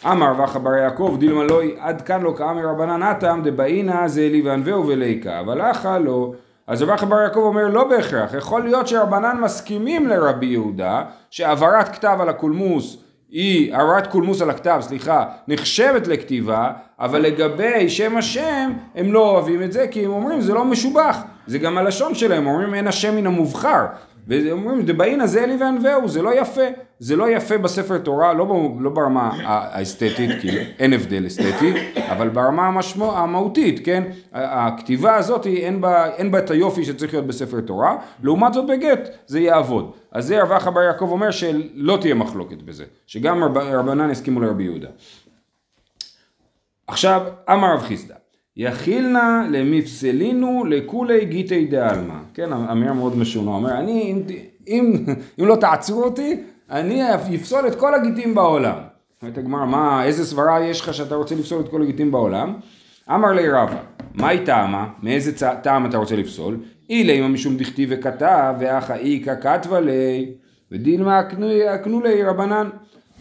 אמר 0.05 0.33
וחא 0.45 0.59
בר 0.59 0.75
יעקב 0.75 1.17
דילמה 1.21 1.45
לא 1.45 1.61
עד 1.79 2.03
כאן 2.03 2.23
לא 2.23 2.35
כאמר 2.39 2.67
רבנן 2.69 3.13
דבעינא 3.45 4.09
זה 4.09 4.21
אלי 4.21 4.43
וענווהו 4.43 4.87
וליקה 4.87 5.41
אבל 5.41 5.61
אחא 5.61 5.99
לא 5.99 6.33
אז 6.67 6.83
רבח 6.83 7.05
בר 7.05 7.21
יעקב 7.21 7.41
אומר 7.41 7.69
לא 7.69 7.85
בהכרח 7.85 8.35
יכול 8.35 8.63
להיות 8.63 8.89
שרבנן 8.89 9.37
מסכימים 9.41 10.09
לרבי 10.09 10.47
יהודה 10.47 11.03
שהעברת 11.31 11.89
כתב 11.89 12.19
על 12.21 12.29
הקולמוס 12.29 12.97
היא, 13.31 13.75
העברת 13.75 14.07
קולמוס 14.07 14.43
על 14.43 14.51
הכתב, 14.51 14.79
סליחה, 14.81 15.25
נחשבת 15.49 16.07
לכתיבה, 16.07 16.73
אבל 17.00 17.21
לגבי 17.21 17.89
שם 17.89 18.17
השם, 18.17 18.73
הם 18.95 19.12
לא 19.12 19.31
אוהבים 19.31 19.62
את 19.62 19.73
זה, 19.73 19.87
כי 19.91 20.05
הם 20.05 20.11
אומרים 20.11 20.41
זה 20.41 20.55
לא 20.55 20.65
משובח, 20.65 21.19
זה 21.47 21.59
גם 21.59 21.79
הלשון 21.79 22.15
שלהם, 22.15 22.47
אומרים 22.47 22.75
אין 22.75 22.87
השם 22.87 23.17
מן 23.17 23.27
המובחר, 23.27 23.87
והם 24.29 24.59
אומרים 24.59 24.83
דבעינא 24.83 25.27
זה 25.27 25.45
אלי 25.45 25.56
וענווהו, 25.61 26.09
זה 26.09 26.23
לא 26.23 26.41
יפה, 26.41 26.62
זה 26.99 27.17
לא 27.17 27.31
יפה 27.31 27.59
בספר 27.59 27.99
תורה, 27.99 28.33
לא, 28.33 28.71
לא 28.81 28.91
ברמה 28.91 29.31
האסתטית, 29.45 30.31
כי 30.41 30.59
אין 30.79 30.93
הבדל 30.93 31.27
אסתטי, 31.27 31.73
אבל 32.09 32.29
ברמה 32.29 32.67
המשמו, 32.67 33.17
המהותית, 33.17 33.81
כן? 33.85 34.03
הכתיבה 34.33 35.15
הזאת 35.15 35.47
אין 35.47 35.81
בה, 35.81 36.06
אין 36.17 36.31
בה 36.31 36.39
את 36.39 36.51
היופי 36.51 36.85
שצריך 36.85 37.12
להיות 37.12 37.27
בספר 37.27 37.61
תורה, 37.61 37.97
לעומת 38.23 38.53
זאת 38.53 38.67
בגט 38.67 39.09
זה 39.27 39.41
יעבוד. 39.41 39.93
אז 40.12 40.27
זה 40.27 40.43
רב 40.43 40.53
אחא 40.53 40.71
בר 40.71 40.83
יעקב 40.83 41.11
אומר 41.11 41.31
שלא 41.31 41.99
תהיה 42.01 42.15
מחלוקת 42.15 42.62
בזה, 42.62 42.85
שגם 43.06 43.44
רב, 43.44 43.59
רבנן 43.59 44.11
הסכימו 44.11 44.41
לרבי 44.41 44.65
יהודה. 44.65 44.89
עכשיו, 46.89 47.23
אמר 47.53 47.75
רב 47.75 47.81
חיסדא, 47.81 48.15
יכילנא 48.57 49.47
למפסלינו 49.51 50.65
לכולי 50.65 51.25
גיטי 51.25 51.67
דעלמא. 51.67 52.15
כן, 52.35 52.53
אמירה 52.53 52.93
מאוד 52.93 53.19
משונה, 53.19 53.51
אומר, 53.51 53.79
אני, 53.79 54.03
אם, 54.03 54.23
אם, 54.69 55.05
אם 55.41 55.47
לא 55.47 55.57
תעצרו 55.57 56.05
אותי, 56.05 56.41
אני 56.71 57.15
אפסול 57.35 57.67
את 57.67 57.75
כל 57.75 57.95
הגיטים 57.95 58.35
בעולם. 58.35 58.75
אומרת 59.23 59.39
הגמרא, 59.39 59.67
מה, 59.67 60.05
איזה 60.05 60.27
סברה 60.27 60.65
יש 60.65 60.81
לך 60.81 60.95
שאתה 60.95 61.15
רוצה 61.15 61.35
לפסול 61.35 61.61
את 61.61 61.69
כל 61.69 61.83
הגיטים 61.83 62.11
בעולם? 62.11 62.55
אמר 63.11 63.33
לי 63.33 63.49
רבא, 63.49 63.81
מהי 64.15 64.45
טעמה? 64.45 64.89
מאיזה 65.03 65.37
צ... 65.37 65.43
טעם 65.63 65.87
אתה 65.87 65.97
רוצה 65.97 66.17
לפסול? 66.17 66.57
אילי 66.91 67.21
אם 67.21 67.33
משום 67.33 67.57
דכתיב 67.57 67.89
וכתב, 67.93 68.55
ואחא 68.59 68.93
איכא 68.93 69.35
כתבה 69.41 69.81
לי, 69.81 70.33
ודילמה 70.73 71.21
אקנו 71.75 72.01
לי 72.01 72.23
רבנן. 72.25 72.69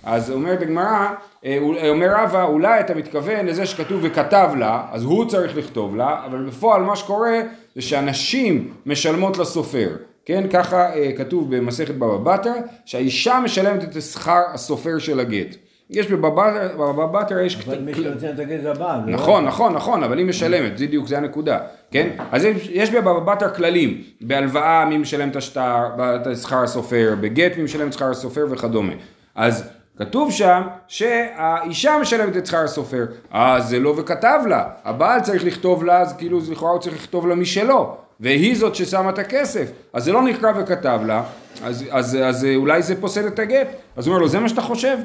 אז 0.08 0.32
אומרת 0.32 0.62
הגמרא, 0.62 1.08
אה, 1.46 1.58
אומר 1.90 2.08
רבא, 2.18 2.44
אולי 2.44 2.80
אתה 2.80 2.94
מתכוון 2.96 3.46
לזה 3.46 3.66
שכתוב 3.66 4.00
וכתב 4.04 4.50
לה, 4.58 4.82
אז 4.92 5.04
הוא 5.04 5.26
צריך 5.26 5.58
לכתוב 5.58 5.96
לה, 5.96 6.22
אבל 6.26 6.46
בפועל 6.46 6.82
מה 6.82 6.96
שקורה 6.96 7.40
זה 7.76 7.82
שאנשים 7.82 8.74
משלמות 8.86 9.38
לסופר. 9.38 9.90
כן, 10.26 10.44
ככה 10.54 10.94
אה, 10.96 11.12
כתוב 11.18 11.56
במסכת 11.56 11.96
בבא 11.96 12.18
בתרא, 12.38 12.52
שהאישה 12.86 13.40
משלמת 13.44 13.84
את 13.84 14.02
שכר 14.02 14.42
הסופר 14.54 14.98
של 15.00 15.20
הגט. 15.20 15.56
יש 15.90 16.08
בבא 16.08 16.30
בבא 16.78 17.06
בתרא, 17.06 17.42
יש... 17.42 17.68
אבל 17.68 17.80
מי 17.80 17.94
שנותן 17.94 18.28
את 18.34 18.40
הגט 18.40 18.62
זה 18.62 18.72
הבעל. 18.72 19.00
לא? 19.06 19.12
נכון, 19.14 19.46
נכון, 19.46 19.74
נכון, 19.74 20.04
אבל 20.04 20.18
היא 20.18 20.26
משלמת, 20.26 20.78
זה 20.78 20.86
בדיוק, 20.88 21.08
זה 21.08 21.18
הנקודה, 21.18 21.60
כן? 21.92 22.10
אז 22.32 22.46
יש- 22.46 22.70
יש 22.72 22.92
בבבא 22.92 23.20
בתרא 23.34 23.50
כללים, 23.50 24.02
בהלוואה 24.22 24.86
מי 24.86 24.98
משלם 24.98 25.30
את 25.30 25.36
השטר, 25.36 25.84
את 26.32 26.38
שכר 26.38 26.64
הסופר, 26.64 27.16
בגט 27.22 27.58
מי 27.58 27.64
משלם 27.64 27.88
את 27.88 27.94
שכר 27.94 28.12
הסופר 28.12 28.46
וכדומה. 28.52 28.94
אז 29.36 29.70
כתוב 30.00 30.32
שם 30.32 30.62
שהאישה 30.88 31.98
משלמת 32.02 32.38
את 32.38 32.46
שכר 32.46 32.64
הסופר, 32.64 33.06
אז 33.32 33.70
זה 33.70 33.80
לא 33.80 33.94
וכתב 33.98 34.40
לה, 34.48 34.64
הבעל 34.86 35.22
צריך 35.22 35.44
לכתוב 35.44 35.84
לה, 35.84 36.02
אז 36.02 36.14
כאילו 36.18 36.40
לכאורה 36.52 36.72
הוא 36.72 36.82
צריך 36.82 36.96
לכתוב 36.96 37.28
לה 37.28 37.36
משלו, 37.36 37.96
והיא 38.20 38.58
זאת 38.58 38.76
ששמה 38.76 39.10
את 39.10 39.20
הכסף, 39.20 39.72
אז 39.94 40.04
זה 40.04 40.12
לא 40.12 40.22
נקרא 40.22 40.52
וכתב 40.56 41.00
לה, 41.06 41.24
אז, 41.64 41.86
אז, 41.92 42.18
אז 42.24 42.48
אולי 42.56 42.82
זה 42.82 43.02
פוסל 43.02 43.28
את 43.28 43.40
הגט, 43.40 43.68
אז 43.96 44.08
הוא 44.08 44.14
אומר 44.14 44.22
לו, 44.22 44.30
זה 44.30 44.40
מה 44.40 44.50
שאתה 44.50 44.62
חושב? 44.62 44.98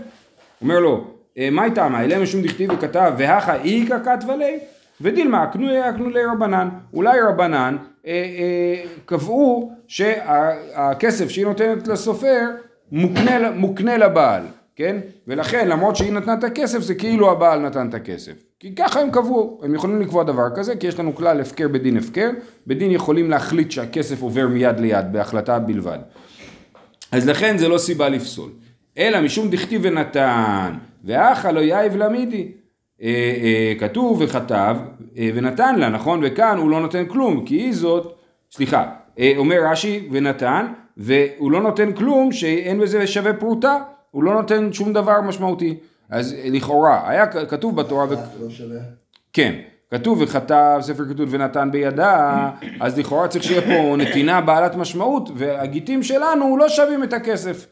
אומר 0.62 0.78
לו, 0.78 1.04
"אה, 1.38 1.49
מה 1.52 1.62
הייתה 1.62 1.88
מה, 1.88 2.04
אלא 2.04 2.22
משום 2.22 2.42
דכתיב 2.42 2.70
וכתב, 2.72 3.12
והכה 3.16 3.54
איכא 3.54 3.96
כתבה 4.04 4.37
לי, 4.37 4.58
ודילמה, 5.00 5.44
אקנו 5.44 5.88
אקנו 5.88 6.08
לי 6.11 6.25
רבנן. 6.25 6.68
אולי 6.94 7.20
רבנן 7.20 7.76
אה, 8.06 8.12
אה, 8.12 8.84
קבעו 9.04 9.72
שהכסף 9.88 11.28
שהיא 11.28 11.46
נותנת 11.46 11.88
לסופר, 11.88 12.50
מוקנה, 12.92 13.50
מוקנה 13.50 13.96
לבעל, 13.96 14.42
כן? 14.76 14.96
ולכן 15.26 15.68
למרות 15.68 15.96
שהיא 15.96 16.12
נתנה 16.12 16.34
את 16.34 16.44
הכסף 16.44 16.78
זה 16.78 16.94
כאילו 16.94 17.30
הבעל 17.30 17.60
נתן 17.60 17.88
את 17.88 17.94
הכסף. 17.94 18.32
כי 18.60 18.74
ככה 18.74 19.00
הם 19.00 19.10
קבעו, 19.10 19.60
הם 19.62 19.74
יכולים 19.74 20.00
לקבוע 20.00 20.24
דבר 20.24 20.48
כזה, 20.56 20.76
כי 20.76 20.86
יש 20.86 20.98
לנו 20.98 21.14
כלל 21.14 21.40
הפקר 21.40 21.68
בדין 21.68 21.96
הפקר, 21.96 22.30
בדין 22.66 22.90
יכולים 22.90 23.30
להחליט 23.30 23.70
שהכסף 23.70 24.22
עובר 24.22 24.48
מיד 24.48 24.80
ליד 24.80 25.12
בהחלטה 25.12 25.58
בלבד. 25.58 25.98
אז 27.12 27.28
לכן 27.28 27.58
זה 27.58 27.68
לא 27.68 27.78
סיבה 27.78 28.08
לפסול. 28.08 28.50
אלא 28.98 29.20
משום 29.20 29.50
דכתיב 29.50 29.80
ונתן, 29.84 30.72
ואחא 31.04 31.48
לא 31.48 31.60
יאיב 31.60 31.96
למידי. 31.96 32.52
אה, 33.02 33.08
אה, 33.42 33.74
כתוב 33.78 34.20
וכתב 34.20 34.76
אה, 35.18 35.30
ונתן 35.34 35.78
לה, 35.78 35.88
נכון? 35.88 36.20
וכאן 36.22 36.58
הוא 36.58 36.70
לא 36.70 36.80
נותן 36.80 37.06
כלום, 37.06 37.44
כי 37.44 37.54
היא 37.54 37.74
זאת, 37.74 38.18
סליחה, 38.52 38.84
אה, 39.18 39.32
אומר 39.36 39.56
רש"י 39.70 40.08
ונתן, 40.12 40.66
והוא 40.96 41.52
לא 41.52 41.60
נותן 41.60 41.92
כלום 41.92 42.32
שאין 42.32 42.80
בזה 42.80 43.06
שווה 43.06 43.32
פרוטה, 43.32 43.78
הוא 44.12 44.23
לא 44.23 44.35
נותן 44.35 44.73
שום 44.73 44.92
דבר 44.92 45.21
משמעותי. 45.21 45.78
אז 46.11 46.37
לכאורה, 46.45 47.11
היה 47.11 47.26
כתוב 47.26 47.76
בתורה, 47.76 48.04
ו... 48.04 48.14
לא 48.40 48.50
שווה. 48.50 48.78
כן, 49.33 49.54
כתוב 49.90 50.21
וכתב 50.21 50.78
ספר 50.81 51.04
כתוב 51.09 51.28
ונתן 51.31 51.69
בידה, 51.73 52.50
אז 52.81 52.99
לכאורה 52.99 53.28
צריך 53.28 53.45
שיהיה 53.45 53.62
פה 53.62 53.97
נתינה 53.97 54.40
בעלת 54.40 54.76
משמעות, 54.76 55.31
והגיטים 55.35 56.02
שלנו 56.02 56.57
לא 56.57 56.69
שווים 56.69 57.04
את 57.04 57.12
הכסף. 57.12 57.66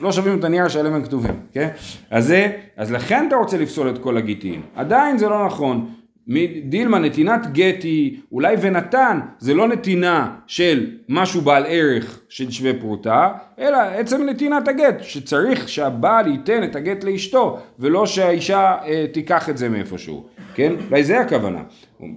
לא 0.00 0.12
שווים 0.12 0.38
את 0.38 0.44
הנייר 0.44 0.68
שעליהם 0.68 0.94
הם 0.94 1.04
כתובים, 1.04 1.40
כן? 1.52 1.68
אז 2.10 2.26
זה, 2.26 2.52
אז 2.76 2.92
לכן 2.92 3.24
אתה 3.28 3.36
רוצה 3.36 3.58
לפסול 3.58 3.90
את 3.90 3.98
כל 3.98 4.16
הגיטים. 4.16 4.62
עדיין 4.74 5.18
זה 5.18 5.28
לא 5.28 5.46
נכון. 5.46 5.90
דילמה, 6.64 6.98
נתינת 6.98 7.52
גט 7.52 7.82
היא 7.82 8.20
אולי 8.32 8.56
ונתן, 8.60 9.20
זה 9.38 9.54
לא 9.54 9.68
נתינה 9.68 10.34
של 10.46 10.90
משהו 11.08 11.40
בעל 11.40 11.64
ערך 11.68 12.20
של 12.28 12.50
שווה 12.50 12.72
פרוטה, 12.80 13.32
אלא 13.58 13.76
עצם 13.76 14.22
נתינת 14.22 14.68
הגט, 14.68 14.96
שצריך 15.02 15.68
שהבעל 15.68 16.26
ייתן 16.26 16.64
את 16.64 16.76
הגט 16.76 17.04
לאשתו, 17.04 17.58
ולא 17.78 18.06
שהאישה 18.06 18.74
אה, 18.86 19.06
תיקח 19.12 19.50
את 19.50 19.58
זה 19.58 19.68
מאיפשהו, 19.68 20.26
כן? 20.54 20.72
אולי 20.90 21.04
זה 21.04 21.20
הכוונה. 21.20 21.62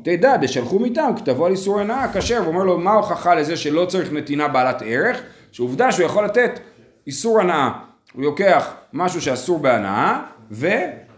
תדע, 0.03 0.37
דשלחו 0.37 0.79
מטעם, 0.79 1.15
כתבו 1.15 1.45
על 1.45 1.51
איסור 1.51 1.79
הנאה 1.79 2.13
כשר, 2.13 2.41
ואומר 2.45 2.63
לו, 2.63 2.77
מה 2.77 2.91
ההוכחה 2.91 3.35
לזה 3.35 3.57
שלא 3.57 3.85
צריך 3.85 4.13
נתינה 4.13 4.47
בעלת 4.47 4.81
ערך? 4.85 5.21
שעובדה 5.51 5.91
שהוא 5.91 6.05
יכול 6.05 6.25
לתת 6.25 6.59
איסור 7.07 7.41
הנאה. 7.41 7.69
הוא 8.13 8.23
לוקח 8.23 8.73
משהו 8.93 9.21
שאסור 9.21 9.59
בהנאה, 9.59 10.21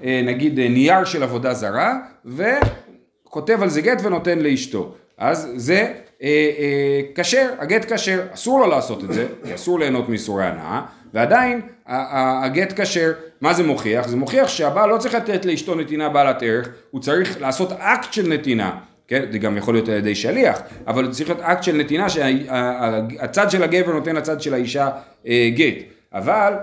ונגיד 0.01 0.59
נייר 0.59 1.05
של 1.05 1.23
עבודה 1.23 1.53
זרה, 1.53 1.95
וכותב 2.25 3.63
על 3.63 3.69
זה 3.69 3.81
גט 3.81 4.01
ונותן 4.03 4.39
לאשתו. 4.39 4.93
אז 5.17 5.51
זה 5.55 5.93
אה, 6.23 6.51
אה, 6.59 7.01
כשר, 7.15 7.49
הגט 7.59 7.93
כשר, 7.93 8.21
אסור 8.33 8.59
לו 8.59 8.67
לעשות 8.67 9.03
את 9.03 9.13
זה, 9.13 9.27
כי 9.45 9.55
אסור 9.55 9.79
ליהנות 9.79 10.09
מאיסורי 10.09 10.45
הנאה, 10.45 10.81
ועדיין 11.13 11.61
הגט 11.85 12.81
כשר, 12.81 13.11
מה 13.41 13.53
זה 13.53 13.63
מוכיח? 13.63 14.07
זה 14.07 14.17
מוכיח 14.17 14.47
שהבעל 14.47 14.89
לא 14.89 14.97
צריך 14.97 15.15
לתת 15.15 15.45
לאשתו 15.45 15.75
נתינה 15.75 16.09
בעלת 16.09 16.43
ערך, 16.43 16.69
הוא 16.91 17.01
צריך 17.01 17.41
לעשות 17.41 17.71
אקט 17.71 18.13
של 18.13 18.27
נתינה. 18.27 18.77
כן, 19.07 19.25
זה 19.31 19.37
גם 19.37 19.57
יכול 19.57 19.73
להיות 19.73 19.89
על 19.89 19.95
ידי 19.95 20.15
שליח, 20.15 20.61
אבל 20.87 21.11
צריך 21.11 21.29
להיות 21.29 21.41
אקט 21.41 21.63
של 21.63 21.75
נתינה 21.75 22.09
שהצד 22.09 23.51
של 23.51 23.63
הגבר 23.63 23.93
נותן 23.93 24.15
לצד 24.15 24.41
של 24.41 24.53
האישה 24.53 24.89
אה, 25.27 25.49
גט, 25.55 25.75
אבל 26.13 26.53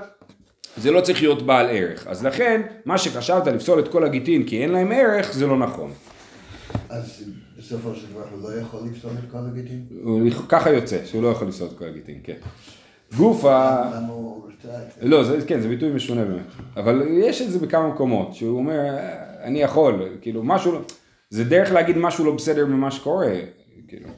זה 0.78 0.90
לא 0.90 1.00
צריך 1.00 1.23
להיות 1.23 1.42
בעל 1.42 1.66
ערך, 1.70 2.06
אז 2.06 2.25
לכן 2.25 2.62
מה 2.85 2.99
שחשבת 2.99 3.47
לפסול 3.47 3.78
את 3.80 3.88
כל 3.88 4.04
הגיטין 4.04 4.44
כי 4.44 4.62
אין 4.62 4.70
להם 4.73 4.92
ערך 4.92 5.32
זה 5.32 5.47
לא 5.47 5.58
נכון, 5.58 5.90
אז 6.88 7.25
בסופו 7.58 7.94
של 7.94 8.06
דבר 8.12 8.23
הוא 8.32 8.50
לא 8.50 8.61
יכול 8.61 8.80
לפסול 8.90 9.11
את 9.25 9.30
כל 9.32 9.38
הגיטים? 9.52 9.85
הוא- 10.02 10.20
ככה 10.49 10.70
יוצא 10.70 11.04
שהוא 11.04 11.23
לא 11.23 11.28
יכול 11.28 11.49
לפסול 11.49 11.68
את 11.73 11.78
כל 11.78 11.85
הגיטין, 11.85 12.18
כן. 12.25 12.35
גופה? 13.16 13.76
לא, 15.02 15.25
זה, 15.25 15.38
כן, 15.47 15.61
זה 15.61 15.68
ביטוי 15.68 15.90
משונה 15.92 16.25
באמת, 16.25 16.42
אבל 16.76 17.02
יש 17.11 17.42
את 17.42 17.50
זה 17.50 17.58
בכמה 17.58 17.88
מקומות, 17.88 18.35
שהוא 18.35 18.58
אומר, 18.58 18.97
אני 19.42 19.62
יכול, 19.62 20.08
כאילו, 20.20 20.42
משהו, 20.42 20.73
לא- 20.73 20.80
זה 21.30 21.44
דרך 21.44 21.73
להגיד 21.73 21.99
משהו 21.99 22.25
לא 22.25 22.32
בסדר 22.35 22.66
ממה 22.66 22.90
שקורה, 22.90 23.32
כאילו. 23.88 24.08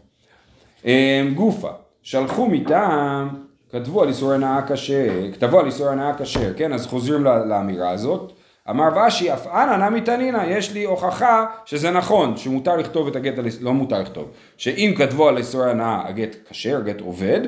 אמ, 0.85 1.35
גופה, 1.35 1.71
שלחו 2.03 2.49
מטעם, 2.49 3.29
כתבו 3.73 4.03
על 4.03 4.09
איסור 4.09 4.33
הנאה 4.33 4.61
כשר, 4.69 5.33
כתבו 5.33 5.61
על 5.61 5.67
איסור 5.67 5.89
הנאה 5.89 6.13
כשר, 6.19 6.55
כן, 6.57 6.73
אז 6.73 6.87
חוזרים 6.87 7.25
לאמירה 7.25 7.91
הזאת. 7.91 8.33
אמר 8.71 8.89
ושי, 9.07 9.33
אף 9.33 9.47
אנא 9.47 9.89
נמי 9.89 10.01
תנינא, 10.01 10.43
יש 10.47 10.73
לי 10.73 10.85
הוכחה 10.85 11.47
שזה 11.65 11.91
נכון, 11.91 12.37
שמותר 12.37 12.77
לכתוב 12.77 13.09
את 13.09 13.17
הגט, 13.17 13.35
לא 13.61 13.73
מותר 13.73 14.01
לכתוב, 14.01 14.31
שאם 14.57 14.95
כתבו 14.99 15.29
על 15.29 15.37
איסור 15.37 15.63
הנאה 15.63 16.09
הגט 16.09 16.37
כשר, 16.51 16.77
הגט 16.77 17.01
עובד, 17.01 17.41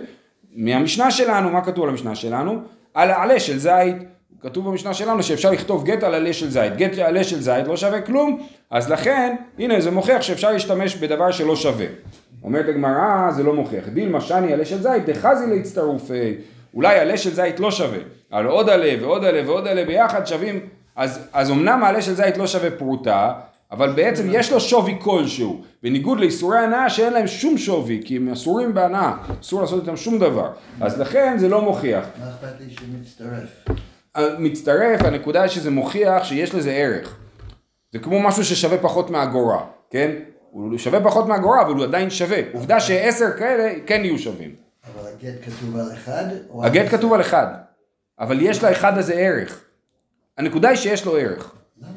מהמשנה 0.55 1.11
שלנו, 1.11 1.51
מה 1.51 1.65
כתוב 1.65 1.85
על 1.85 1.91
המשנה 1.91 2.15
שלנו? 2.15 2.61
על 2.95 3.11
העלה 3.11 3.41
של 3.41 3.59
זית. 3.59 3.97
כתוב 4.41 4.69
במשנה 4.69 4.95
שלנו 4.95 5.23
שאפשר 5.23 5.51
לכתוב 5.51 5.85
גט 5.85 6.03
על 6.03 6.15
עלה 6.15 6.33
של 6.33 6.51
זית. 6.51 6.77
גט 6.77 6.99
על 6.99 7.05
עלה 7.05 7.25
של 7.25 7.41
זית 7.41 7.67
לא 7.67 7.77
שווה 7.77 8.01
כלום, 8.01 8.47
אז 8.71 8.91
לכן, 8.91 9.37
הנה 9.59 9.81
זה 9.81 9.91
מוכיח 9.91 10.23
שאפשר 10.23 10.53
להשתמש 10.53 10.97
בדבר 10.97 11.31
שלא 11.31 11.57
שווה. 11.57 11.87
אומרת 12.45 12.69
הגמרא, 12.69 13.31
זה 13.31 13.43
לא 13.43 13.55
מוכיח. 13.55 13.89
דילמה 13.89 14.21
שני 14.21 14.53
עלה 14.53 14.65
של 14.65 14.83
זית, 14.83 15.07
דחזי 15.07 15.47
להצטרופי. 15.47 16.35
אולי 16.75 16.99
עלה 16.99 17.17
של 17.17 17.35
זית 17.35 17.61
לא 17.61 17.71
שווה, 17.71 17.99
אבל 18.33 18.47
עוד 18.47 18.69
עלה 18.69 18.93
ועוד 19.01 19.25
עלה 19.25 19.43
ועוד 19.47 19.67
עלה 19.67 19.85
ביחד 19.85 20.27
שווים, 20.27 20.61
אז, 20.97 21.29
אז 21.33 21.51
אמנם 21.51 21.85
העלה 21.85 22.03
של 22.03 22.15
זית 22.15 22.37
לא 22.37 22.47
שווה 22.47 22.71
פרוטה, 22.71 23.33
אבל 23.71 23.93
בעצם 23.93 24.27
יש 24.31 24.53
לו 24.53 24.61
שווי 24.61 24.97
כלשהו, 25.01 25.63
בניגוד 25.83 26.21
לאיסורי 26.21 26.59
הנאה 26.59 26.91
שאין 26.91 27.13
להם 27.13 27.27
שום 27.27 27.59
שווי, 27.59 28.03
כי 28.05 28.17
הם 28.17 28.29
אסורים 28.29 28.75
בהנאה, 28.75 29.13
אסור 29.41 29.61
לעשות 29.61 29.81
איתם 29.83 29.97
שום 29.97 30.19
דבר, 30.19 30.51
אז 30.81 31.01
לכן 31.01 31.37
זה 31.39 31.49
לא 31.49 31.63
מוכיח. 31.63 32.05
מה 32.21 32.31
אכפת 32.31 32.61
לי 32.61 32.67
שמצטרף? 32.71 33.77
מצטרף, 34.39 35.03
הנקודה 35.03 35.43
היא 35.43 35.51
שזה 35.51 35.71
מוכיח 35.71 36.25
שיש 36.25 36.55
לזה 36.55 36.73
ערך. 36.73 37.17
זה 37.93 37.99
כמו 37.99 38.23
משהו 38.23 38.45
ששווה 38.45 38.79
פחות 38.79 39.11
מאגורה, 39.11 39.61
כן? 39.91 40.11
הוא 40.53 40.79
שווה 40.79 41.05
פחות 41.05 41.27
מאגורה, 41.27 41.63
אבל 41.63 41.75
הוא 41.75 41.85
עדיין 41.85 42.11
שווה. 42.11 42.39
עובדה 42.53 42.81
שעשר 42.81 43.27
כאלה 43.39 43.73
כן 43.87 44.01
יהיו 44.05 44.19
שווים. 44.19 44.55
אבל 44.95 45.09
הגט 45.09 45.35
כתוב 45.45 45.77
על 45.77 45.93
אחד? 45.93 46.25
הגט? 46.63 46.89
כתוב 46.91 47.13
על 47.13 47.21
אחד, 47.21 47.47
אבל 48.21 48.41
יש 48.41 48.65
לאחד 48.65 48.99
הזה 48.99 49.15
ערך. 49.15 49.65
הנקודה 50.39 50.69
היא 50.69 50.77
שיש 50.77 51.05
לו 51.07 51.17
ערך. 51.17 51.55
למה? 51.83 51.89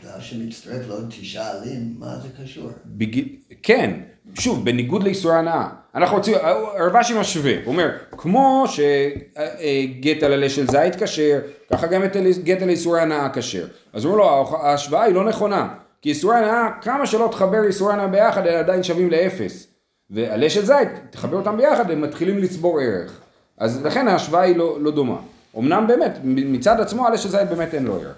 בגלל 0.00 0.20
שמצטרף 0.20 0.88
לעוד 0.88 1.06
תשעה 1.08 1.50
עלים, 1.50 1.94
מה 1.98 2.16
זה 2.22 2.28
קשור? 2.42 2.70
בג... 2.86 3.22
כן, 3.62 4.00
שוב, 4.34 4.64
בניגוד 4.64 5.02
לאיסורי 5.02 5.36
הנאה. 5.36 5.68
אנחנו 5.94 6.16
רוצים, 6.16 6.34
רבשי 6.78 7.18
משווה, 7.18 7.54
הוא 7.64 7.72
אומר, 7.72 7.88
כמו 8.10 8.64
שגט 8.68 10.22
על 10.22 10.32
עלה 10.32 10.48
של 10.48 10.66
זית 10.66 11.02
כשר, 11.02 11.38
ככה 11.72 11.86
גם 11.86 12.02
גט 12.44 12.62
על 12.62 12.68
איסורי 12.68 13.00
הנאה 13.00 13.28
כשר. 13.34 13.66
אז 13.92 14.04
הוא 14.04 14.12
אומר 14.12 14.24
לו, 14.24 14.56
ההשוואה 14.62 15.02
היא 15.02 15.14
לא 15.14 15.24
נכונה, 15.24 15.74
כי 16.06 16.10
איסורי 16.10 16.36
הנאה, 16.36 16.68
כמה 16.82 17.06
שלא 17.06 17.28
תחבר 17.32 17.64
איסורי 17.64 17.92
הנאה 17.92 18.06
ביחד, 18.06 18.46
הם 18.46 18.58
עדיין 18.58 18.82
שווים 18.82 19.10
לאפס. 19.10 19.66
ועלה 20.10 20.50
של 20.50 20.64
זית, 20.64 20.88
תחבר 21.10 21.36
אותם 21.36 21.56
ביחד, 21.56 21.90
הם 21.90 22.00
מתחילים 22.00 22.38
לצבור 22.38 22.80
ערך. 22.80 23.20
אז 23.58 23.84
לכן 23.84 24.08
ההשוואה 24.08 24.42
היא 24.42 24.56
לא, 24.56 24.76
לא 24.80 24.90
דומה. 24.90 25.16
אמנם 25.58 25.86
באמת, 25.86 26.18
מצד 26.24 26.80
עצמו 26.80 27.06
עלה 27.06 27.18
של 27.18 27.28
זית 27.28 27.48
באמת 27.48 27.74
אין 27.74 27.84
לו 27.84 27.94
ערך. 27.94 28.16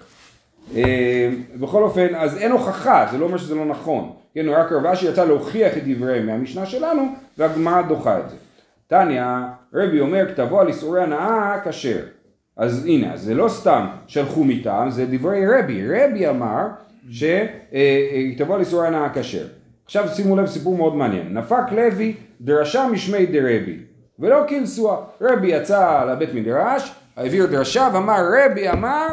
אה, 0.75 1.29
בכל 1.59 1.83
אופן, 1.83 2.15
אז 2.15 2.37
אין 2.37 2.51
הוכחה, 2.51 3.07
זה 3.11 3.17
לא 3.17 3.25
אומר 3.25 3.37
שזה 3.37 3.55
לא 3.55 3.65
נכון. 3.65 4.11
כן, 4.33 4.49
רק 4.49 4.71
רבשי 4.71 5.07
יצא 5.07 5.25
להוכיח 5.25 5.77
את 5.77 5.83
דבריהם 5.87 6.25
מהמשנה 6.25 6.65
שלנו, 6.65 7.03
והגמרא 7.37 7.81
דוחה 7.81 8.19
את 8.19 8.29
זה. 8.29 8.35
תניא, 8.87 9.23
רבי 9.73 9.99
אומר, 9.99 10.33
כתבו 10.33 10.59
על 10.59 10.67
איסורי 10.67 11.03
הנאה 11.03 11.59
כשר. 11.65 11.99
אז 12.57 12.85
הנה, 12.85 13.17
זה 13.17 13.33
לא 13.33 13.47
סתם 13.47 13.87
שלחו 14.07 14.43
מטעם, 14.43 14.89
זה 14.89 15.05
דברי 15.09 15.45
רבי. 15.47 15.87
רבי 15.87 16.29
אמר 16.29 16.67
שכתבו 17.09 18.53
על 18.53 18.59
איסורי 18.59 18.87
הנאה 18.87 19.09
כשר. 19.13 19.47
עכשיו 19.85 20.07
שימו 20.15 20.35
לב 20.35 20.47
סיפור 20.47 20.77
מאוד 20.77 20.95
מעניין. 20.95 21.37
נפק 21.37 21.71
לוי 21.71 22.15
דרשה 22.41 22.87
משמי 22.91 23.25
דרבי, 23.25 23.77
ולא 24.19 24.43
כילסוה. 24.47 24.97
רבי 25.21 25.47
יצא 25.47 26.05
לבית 26.11 26.33
מדרש, 26.33 26.91
העביר 27.15 27.45
דרשה 27.45 27.89
ואמר 27.93 28.21
רבי 28.37 28.69
אמר 28.69 29.07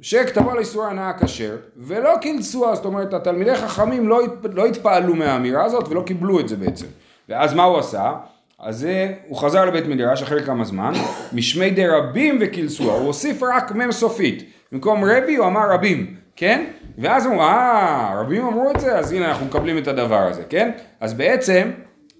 שכתבו 0.00 0.50
על 0.50 0.58
איסור 0.58 0.84
הנאה 0.84 1.12
כשר, 1.12 1.56
ולא 1.76 2.14
קילצוה, 2.20 2.74
זאת 2.74 2.84
אומרת 2.84 3.14
התלמידי 3.14 3.54
חכמים 3.54 4.08
לא, 4.08 4.24
הת, 4.24 4.30
לא 4.54 4.66
התפעלו 4.66 5.14
מהאמירה 5.14 5.64
הזאת 5.64 5.88
ולא 5.88 6.02
קיבלו 6.06 6.40
את 6.40 6.48
זה 6.48 6.56
בעצם. 6.56 6.86
ואז 7.28 7.54
מה 7.54 7.64
הוא 7.64 7.78
עשה? 7.78 8.12
אז 8.58 8.78
זה, 8.78 9.12
הוא 9.28 9.38
חזר 9.38 9.64
לבית 9.64 9.86
מדרש 9.86 10.22
אחרי 10.22 10.42
כמה 10.42 10.64
זמן, 10.64 10.92
משמי 11.32 11.70
דרבים 11.70 12.38
וקילצוה, 12.40 12.94
הוא 12.94 13.06
הוסיף 13.06 13.42
רק 13.42 13.72
מ' 13.72 13.92
סופית, 13.92 14.50
במקום 14.72 15.04
רבי 15.04 15.36
הוא 15.36 15.46
אמר 15.46 15.70
רבים, 15.70 16.14
כן? 16.36 16.64
ואז 16.98 17.26
הוא 17.26 17.34
אמר, 17.34 17.44
אה, 17.44 18.20
רבים 18.20 18.46
אמרו 18.46 18.70
את 18.70 18.80
זה, 18.80 18.98
אז 18.98 19.12
הנה 19.12 19.28
אנחנו 19.28 19.46
מקבלים 19.46 19.78
את 19.78 19.88
הדבר 19.88 20.18
הזה, 20.18 20.42
כן? 20.48 20.70
אז 21.00 21.14
בעצם 21.14 21.70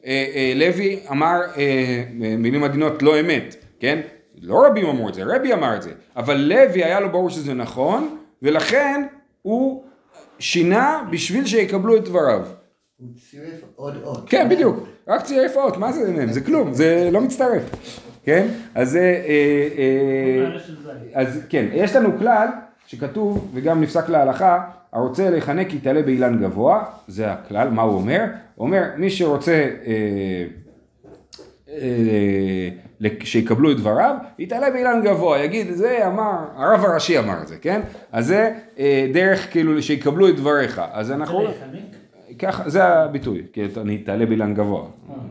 אה, 0.07 0.27
אה, 0.35 0.53
לוי 0.57 1.01
אמר 1.11 1.41
אה, 1.57 2.05
מילים 2.39 2.65
עדינות 2.65 3.03
לא 3.03 3.21
אמת, 3.21 3.57
כן? 3.81 4.01
לא 4.41 4.67
רבים 4.67 4.87
אמרו 4.87 5.09
את 5.09 5.15
זה, 5.15 5.23
רבי 5.25 5.53
אמר 5.53 5.77
את 5.77 5.83
זה, 5.83 5.93
אבל 6.17 6.37
לוי 6.37 6.85
היה 6.85 7.01
לו 7.01 7.11
ברור 7.11 7.31
שזה 7.31 7.55
נכון, 7.55 8.19
ולכן 8.43 9.07
הוא 9.43 9.85
שינה 10.39 11.03
בשביל 11.11 11.47
שיקבלו 11.47 11.97
את 11.97 12.05
דבריו. 12.05 12.47
הוא 12.97 13.09
צירף 13.31 13.61
עוד 13.77 13.95
אות. 14.05 14.29
כן, 14.29 14.49
בדיוק, 14.49 14.89
רק 15.09 15.23
צירף 15.23 15.57
אות, 15.57 15.77
מה 15.77 15.93
זה? 15.93 16.33
זה 16.33 16.41
כלום, 16.41 16.73
זה 16.73 17.09
לא 17.13 17.21
מצטרף. 17.21 17.63
כן? 18.25 18.49
אז 18.75 18.91
זה, 18.91 19.23
אה, 19.27 19.69
אה, 19.79 21.23
אז 21.23 21.47
כן, 21.49 21.67
יש 21.73 21.97
לנו 21.97 22.19
כלל 22.19 22.49
שכתוב, 22.87 23.51
וגם 23.55 23.81
נפסק 23.83 24.09
להלכה, 24.09 24.61
הרוצה 24.93 25.31
להיחנק 25.31 25.75
יתעלה 25.75 26.03
באילן 26.03 26.39
גבוה, 26.43 26.85
זה 27.09 27.33
הכלל, 27.33 27.69
מה 27.71 27.83
הוא 27.83 27.95
אומר? 27.95 28.25
הוא 28.55 28.67
אומר, 28.67 28.83
מי 28.97 29.11
שרוצה 29.11 29.53
אה, 29.87 30.45
אה, 31.69 32.69
שיקבלו 33.25 33.71
את 33.71 33.77
דבריו, 33.77 34.15
יתעלה 34.39 34.71
באילן 34.71 35.01
גבוה, 35.05 35.39
יגיד, 35.39 35.71
זה 35.73 36.07
אמר, 36.07 36.39
הרב 36.57 36.85
הראשי 36.85 37.19
אמר 37.19 37.43
את 37.43 37.49
זה, 37.49 37.57
כן? 37.57 37.81
אז 38.13 38.27
זה 38.27 38.53
אה, 38.79 39.07
דרך 39.13 39.51
כאילו 39.53 39.83
שיקבלו 39.83 40.29
את 40.29 40.37
דבריך, 40.37 40.83
אז 40.93 41.11
אנחנו... 41.13 41.39
ככה, 42.39 42.69
זה 42.71 42.85
הביטוי, 42.85 43.43
כי 43.53 43.65
אתה- 43.65 43.81
אני 43.81 43.99
תעלה 43.99 44.27
באילן 44.27 44.55
גבוה, 44.55 44.83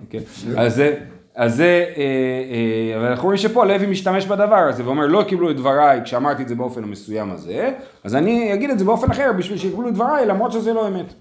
כן? 0.09 0.19
אז 0.57 0.75
זה, 0.75 0.95
אז 1.35 1.55
זה, 1.55 1.85
אה, 1.97 2.03
אה, 2.03 2.97
אבל 2.97 3.05
אנחנו 3.05 3.23
רואים 3.23 3.37
שפה 3.37 3.65
לוי 3.65 3.85
משתמש 3.85 4.25
בדבר 4.25 4.55
הזה 4.55 4.85
ואומר 4.85 5.07
לא 5.07 5.23
קיבלו 5.27 5.51
את 5.51 5.55
דבריי 5.55 6.01
כשאמרתי 6.03 6.43
את 6.43 6.47
זה 6.47 6.55
באופן 6.55 6.83
המסוים 6.83 7.31
הזה, 7.31 7.71
אז 8.03 8.15
אני 8.15 8.53
אגיד 8.53 8.69
את 8.69 8.79
זה 8.79 8.85
באופן 8.85 9.11
אחר 9.11 9.31
בשביל 9.37 9.57
שיקבלו 9.57 9.87
את 9.87 9.93
דבריי 9.93 10.25
למרות 10.25 10.51
שזה 10.51 10.73
לא 10.73 10.87
אמת, 10.87 11.13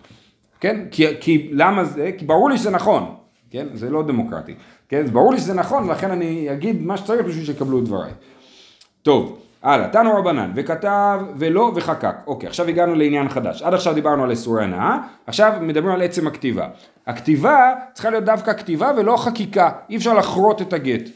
כן? 0.60 0.84
כי, 0.90 1.06
כי 1.20 1.50
למה 1.52 1.84
זה? 1.84 2.10
כי 2.18 2.24
ברור 2.24 2.50
לי 2.50 2.58
שזה 2.58 2.70
נכון, 2.70 3.14
כן? 3.50 3.66
זה 3.74 3.90
לא 3.90 4.02
דמוקרטי, 4.02 4.54
כן? 4.88 5.06
ברור 5.06 5.32
לי 5.32 5.38
שזה 5.38 5.54
נכון 5.54 5.88
ולכן 5.88 6.10
אני 6.10 6.52
אגיד 6.52 6.82
מה 6.82 6.96
שצריך 6.96 7.26
בשביל 7.26 7.44
שיקבלו 7.44 7.78
את 7.78 7.84
דבריי. 7.84 8.12
טוב, 9.02 9.41
הלאה, 9.62 9.88
תנו 9.88 10.16
רבנן, 10.16 10.50
וכתב 10.54 11.20
ולא 11.36 11.72
וחקק. 11.74 12.14
אוקיי, 12.26 12.48
עכשיו 12.48 12.68
הגענו 12.68 12.94
לעניין 12.94 13.28
חדש. 13.28 13.62
עד 13.62 13.74
עכשיו 13.74 13.94
דיברנו 13.94 14.24
על 14.24 14.30
איסורי 14.30 14.64
הנאה, 14.64 14.98
עכשיו 15.26 15.52
מדברים 15.60 15.94
על 15.94 16.02
עצם 16.02 16.26
הכתיבה. 16.26 16.68
הכתיבה 17.06 17.74
צריכה 17.92 18.10
להיות 18.10 18.24
דווקא 18.24 18.52
כתיבה 18.52 18.92
ולא 18.96 19.16
חקיקה, 19.16 19.70
אי 19.90 19.96
אפשר 19.96 20.14
לחרוט 20.14 20.62
את 20.62 20.72
הגט. 20.72 21.08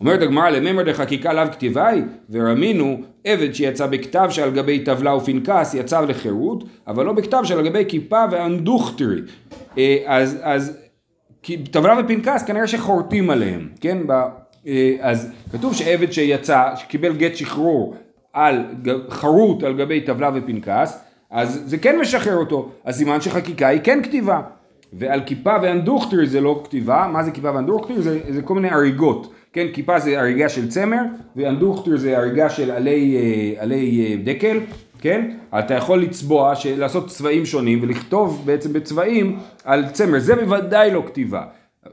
אומרת 0.00 0.22
הגמרא 0.22 0.50
לממר 0.50 0.82
דחקיקה 0.82 1.32
לאו 1.32 1.44
כתיבה 1.52 1.88
היא, 1.88 2.02
ורמינו 2.30 3.00
עבד 3.24 3.54
שיצא 3.54 3.86
בכתב 3.86 4.26
שעל 4.30 4.50
גבי 4.50 4.84
טבלה 4.84 5.14
ופנקס 5.14 5.74
יצא 5.74 6.00
לחירות, 6.00 6.64
אבל 6.86 7.06
לא 7.06 7.12
בכתב 7.12 7.40
שעל 7.44 7.68
גבי 7.68 7.84
כיפה 7.88 8.24
ואנדוכטרי. 8.30 9.20
אה, 9.78 9.96
אז, 10.06 10.38
אז 10.42 10.78
טבלה 11.70 11.94
ופנקס 12.04 12.42
כנראה 12.42 12.66
שחורטים 12.66 13.30
עליהם, 13.30 13.68
כן? 13.80 13.98
אה, 14.66 14.96
אז 15.00 15.32
כתוב 15.52 15.74
שעבד 15.74 16.12
שיצא, 16.12 16.62
שקיבל 16.76 17.16
גט 17.16 17.36
שחרור 17.36 17.94
על 18.32 18.64
חרוט 19.10 19.62
על 19.62 19.76
גבי 19.76 20.00
טבלה 20.00 20.30
ופנקס, 20.34 20.98
אז 21.30 21.62
זה 21.66 21.78
כן 21.78 21.98
משחרר 22.00 22.36
אותו, 22.36 22.70
אז 22.84 22.96
סימן 22.96 23.20
שחקיקה 23.20 23.68
היא 23.68 23.80
כן 23.84 24.02
כתיבה. 24.02 24.40
ועל 24.92 25.20
כיפה 25.26 25.56
ואנדוכטר 25.62 26.24
זה 26.24 26.40
לא 26.40 26.60
כתיבה, 26.64 27.08
מה 27.12 27.22
זה 27.22 27.30
כיפה 27.30 27.54
ואנדוכטר? 27.54 28.00
זה, 28.00 28.20
זה 28.28 28.42
כל 28.42 28.54
מיני 28.54 28.68
הריגות, 28.68 29.32
כן? 29.52 29.66
כיפה 29.72 29.98
זה 29.98 30.20
הריגה 30.20 30.48
של 30.48 30.68
צמר, 30.68 31.02
ואנדוכטר 31.36 31.96
זה 31.96 32.18
הריגה 32.18 32.50
של 32.50 32.70
עלי, 32.70 33.16
אה, 33.16 33.62
עלי 33.62 34.06
אה, 34.06 34.16
דקל, 34.24 34.60
כן? 35.00 35.30
אתה 35.58 35.74
יכול 35.74 36.02
לצבוע, 36.02 36.52
לעשות 36.78 37.08
צבעים 37.08 37.46
שונים 37.46 37.78
ולכתוב 37.82 38.42
בעצם 38.44 38.72
בצבעים 38.72 39.38
על 39.64 39.88
צמר, 39.88 40.18
זה 40.18 40.36
בוודאי 40.36 40.90
לא 40.90 41.02
כתיבה, 41.06 41.42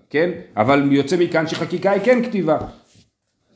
כן? 0.09 0.29
אבל 0.57 0.91
יוצא 0.91 1.17
מכאן 1.19 1.47
שחקיקה 1.47 1.91
היא 1.91 2.01
כן 2.05 2.23
כתיבה, 2.23 2.57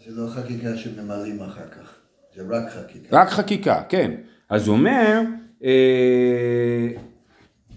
זה 0.06 0.22
לא 0.22 0.30
חקיקה 0.30 0.78
שממלאים 0.78 1.42
אחר 1.42 1.68
כך, 1.72 1.96
זה 2.36 2.44
רק 2.50 2.72
חקיקה. 2.72 3.22
רק 3.22 3.30
חקיקה, 3.30 3.82
כן. 3.90 4.12
אז 4.50 4.68
הוא 4.68 4.78
אומר, 4.78 5.22
אה, 5.64 6.88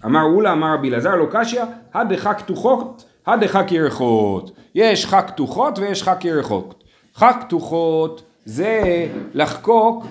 אמר 0.05 0.21
אולה, 0.21 0.51
אמר 0.51 0.73
רבי 0.73 0.89
אלעזר, 0.89 1.15
לא 1.15 1.27
קשיא, 1.31 1.61
הדחה 1.93 2.33
כתוחות, 2.33 3.05
הדחה 3.27 3.63
כירחות. 3.63 4.51
יש 4.75 5.05
חק 5.05 5.25
כתוחות 5.27 5.79
ויש 5.79 6.03
חק 6.03 6.25
ירחות. 6.25 6.83
חק 7.15 7.37
כתוחות 7.41 8.23
זה 8.45 9.05
לחקוק 9.33 10.05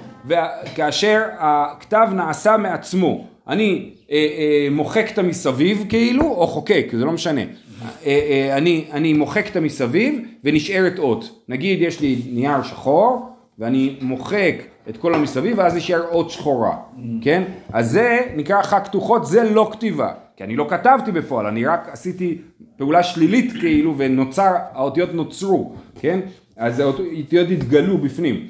כאשר 0.74 1.22
הכתב 1.38 2.08
נעשה 2.14 2.56
מעצמו. 2.56 3.26
אני 3.48 3.90
אה, 4.11 4.16
אה, 4.16 4.68
מוחק 4.70 5.06
את 5.12 5.18
המסביב 5.18 5.85
כאילו, 5.88 6.24
או 6.24 6.46
חוקק, 6.46 6.87
זה 6.92 7.04
לא 7.04 7.12
משנה. 7.12 7.40
אה, 7.82 7.88
אה, 8.06 8.56
אני, 8.56 8.84
אני 8.92 9.12
מוחק 9.12 9.50
את 9.50 9.56
המסביב 9.56 10.20
ונשארת 10.44 10.98
אות. 10.98 11.44
נגיד 11.48 11.80
יש 11.80 12.00
לי 12.00 12.22
נייר 12.32 12.62
שחור 12.62 13.28
ואני 13.58 13.96
מוחק 14.00 14.54
את 14.88 14.96
כל 14.96 15.14
המסביב 15.14 15.58
ואז 15.58 15.76
נשאר 15.76 16.02
אות 16.10 16.30
שחורה, 16.30 16.76
כן? 17.20 17.42
אז 17.72 17.90
זה 17.90 18.20
נקרא 18.36 18.62
חק 18.62 18.82
כתוחות, 18.84 19.26
זה 19.26 19.50
לא 19.50 19.68
כתיבה. 19.72 20.12
כי 20.36 20.44
אני 20.44 20.56
לא 20.56 20.66
כתבתי 20.68 21.12
בפועל, 21.12 21.46
אני 21.46 21.66
רק 21.66 21.88
עשיתי 21.92 22.38
פעולה 22.76 23.02
שלילית 23.02 23.52
כאילו 23.60 23.94
ונוצר, 23.98 24.54
האותיות 24.72 25.14
נוצרו, 25.14 25.72
כן? 26.00 26.20
אז 26.56 26.80
האותיות 26.80 27.50
התגלו 27.50 27.98
בפנים. 27.98 28.46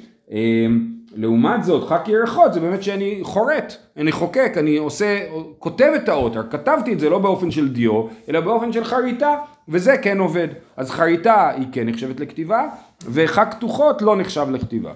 לעומת 1.17 1.63
זאת, 1.63 1.89
חק 1.89 2.07
ירחות 2.07 2.53
זה 2.53 2.59
באמת 2.59 2.83
שאני 2.83 3.19
חורט, 3.23 3.73
אני 3.97 4.11
חוקק, 4.11 4.53
אני 4.57 4.77
עושה, 4.77 5.19
כותב 5.59 5.91
את 5.95 6.09
האות, 6.09 6.33
כתבתי 6.49 6.93
את 6.93 6.99
זה 6.99 7.09
לא 7.09 7.19
באופן 7.19 7.51
של 7.51 7.73
דיו, 7.73 8.03
אלא 8.29 8.39
באופן 8.39 8.73
של 8.73 8.83
חריטה, 8.83 9.35
וזה 9.69 9.97
כן 9.97 10.19
עובד. 10.19 10.47
אז 10.77 10.91
חריטה 10.91 11.49
היא 11.49 11.67
כן 11.71 11.89
נחשבת 11.89 12.19
לכתיבה, 12.19 12.63
וחק 13.05 13.47
כתוחות 13.51 14.01
לא 14.01 14.15
נחשב 14.15 14.47
לכתיבה. 14.51 14.91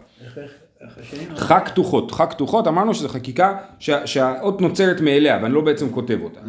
חק 1.36 1.64
כתוחות, 1.66 2.12
חק 2.12 2.32
כתוחות 2.32 2.68
אמרנו 2.68 2.94
שזו 2.94 3.10
חקיקה 3.10 3.58
שה, 3.80 4.08
שהאות 4.08 4.62
נוצרת 4.62 5.02
מאליה 5.02 5.40
ואני 5.42 5.54
לא 5.54 5.62
בעצם 5.62 5.90
כותב 5.90 6.18
אותה. 6.24 6.40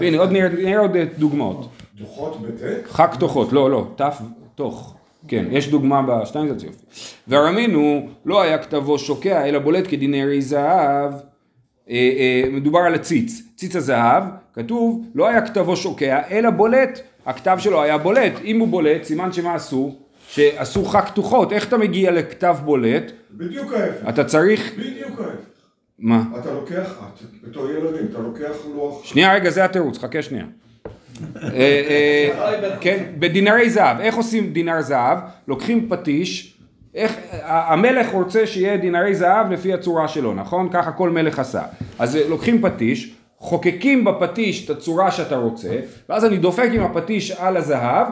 הנה 0.00 0.18
עוד 0.18 0.32
נראה, 0.32 0.78
עוד 0.78 0.96
דוגמאות. 1.18 1.68
דוחות 1.94 2.40
בטק? 2.42 2.88
חק 2.88 3.10
כתוחות, 3.12 3.52
לא 3.52 3.70
לא, 3.70 3.86
תף 3.96 4.20
תוך. 4.54 4.94
כן, 5.28 5.44
יש 5.50 5.68
דוגמה 5.68 6.02
בשתיים 6.02 6.58
זה 6.58 6.66
יופי. 6.66 6.78
והרמינו 7.28 8.08
לא 8.24 8.42
היה 8.42 8.58
כתבו 8.58 8.98
שוקע 8.98 9.46
אלא 9.46 9.58
בולט 9.58 9.84
כדינרי 9.88 10.42
זהב. 10.42 11.12
אה, 11.90 11.94
אה, 11.94 12.50
מדובר 12.50 12.78
על 12.78 12.94
הציץ, 12.94 13.42
ציץ 13.56 13.76
הזהב, 13.76 14.24
כתוב 14.54 15.06
לא 15.14 15.28
היה 15.28 15.46
כתבו 15.46 15.76
שוקע 15.76 16.20
אלא 16.30 16.50
בולט, 16.50 17.00
הכתב 17.26 17.56
שלו 17.60 17.82
היה 17.82 17.98
בולט, 17.98 18.32
אם 18.44 18.58
הוא 18.58 18.68
בולט 18.68 19.04
סימן 19.04 19.32
שמה 19.32 19.54
עשו? 19.54 19.96
שעשו 20.28 20.84
חק 20.84 21.04
כתוחות, 21.06 21.52
איך 21.52 21.68
אתה 21.68 21.78
מגיע 21.78 22.10
לכתב 22.10 22.56
בולט? 22.64 23.12
בדיוק 23.30 23.72
ההפך. 23.72 24.08
אתה 24.08 24.24
צריך, 24.24 24.72
בדיוק 24.78 25.20
ההפך. 25.20 25.52
מה? 25.98 26.22
אתה 26.40 26.52
לוקח, 26.52 27.00
בתור 27.44 27.70
ילדים, 27.70 28.06
אתה 28.10 28.18
לוקח 28.18 28.52
לוח... 28.74 29.04
שנייה 29.04 29.34
רגע 29.34 29.50
זה 29.50 29.64
התירוץ, 29.64 29.98
חכה 29.98 30.22
שנייה. 30.22 30.44
אה, 31.42 31.48
אה, 31.54 32.76
כן, 32.80 33.04
בדינרי 33.18 33.70
זהב, 33.70 34.00
איך 34.00 34.14
עושים 34.14 34.52
דינר 34.52 34.80
זהב? 34.80 35.18
לוקחים 35.48 35.88
פטיש, 35.88 36.58
איך, 36.94 37.16
המלך 37.42 38.08
רוצה 38.12 38.46
שיהיה 38.46 38.76
דינרי 38.76 39.14
זהב 39.14 39.52
לפי 39.52 39.72
הצורה 39.72 40.08
שלו, 40.08 40.34
נכון? 40.34 40.68
ככה 40.72 40.92
כל 40.92 41.10
מלך 41.10 41.38
עשה. 41.38 41.62
אז 41.98 42.16
אה, 42.16 42.28
לוקחים 42.28 42.62
פטיש, 42.62 43.14
חוקקים 43.38 44.04
בפטיש 44.04 44.64
את 44.64 44.70
הצורה 44.70 45.10
שאתה 45.10 45.36
רוצה, 45.36 45.80
ואז 46.08 46.24
אני 46.24 46.36
דופק 46.36 46.68
עם 46.72 46.82
הפטיש 46.82 47.30
על 47.30 47.56
הזהב, 47.56 48.06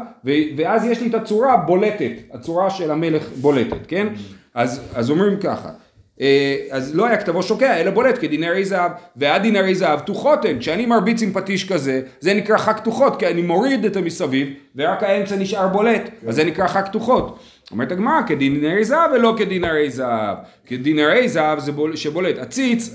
ואז 0.57 0.85
יש 0.85 1.01
לי 1.01 1.09
את 1.09 1.15
הצורה 1.15 1.57
בולטת, 1.57 2.13
הצורה 2.33 2.71
של 2.71 2.91
המלך 2.91 3.29
בולטת, 3.41 3.87
כן? 3.89 4.07
אז, 4.55 4.81
אז 4.95 5.11
אומרים 5.11 5.37
ככה. 5.41 5.69
אה, 6.21 6.57
אז 6.71 6.95
לא 6.95 7.07
היה 7.07 7.17
כתבו 7.17 7.43
שוקע, 7.43 7.81
אלא 7.81 7.91
בולט 7.91 8.19
כדינרי 8.21 8.65
זהב, 8.65 8.91
והדינרי 9.17 9.75
זהב 9.75 10.01
תוחות 10.01 10.45
הן, 10.45 10.59
כשאני 10.59 10.87
מרביץ 10.87 11.23
עם 11.23 11.33
פטיש 11.33 11.73
כזה, 11.73 12.01
זה 12.21 12.35
נקרא 12.35 12.57
חק 12.57 12.81
תוחות, 12.85 13.19
כי 13.19 13.27
אני 13.27 13.43
מוריד 13.43 13.85
את 13.85 13.97
המסביב, 13.97 14.49
ורק 14.77 15.03
האמצע 15.03 15.37
נשאר 15.37 15.69
בולט, 15.69 16.11
אז 16.29 16.35
זה 16.35 16.45
נקרא 16.45 16.67
חק 16.67 16.89
תוחות. 16.93 17.39
אומרת 17.73 17.93
הגמרא, 17.93 18.23
כדינרי 18.27 18.85
זהב 18.85 19.11
ולא 19.13 19.35
כדינרי 19.39 19.91
זהב. 19.91 20.37
כדינרי 20.67 21.29
זהב 21.29 21.59
זה 21.59 21.73
בול, 21.73 21.97
שבולט. 21.97 22.39
הציץ 22.39 22.95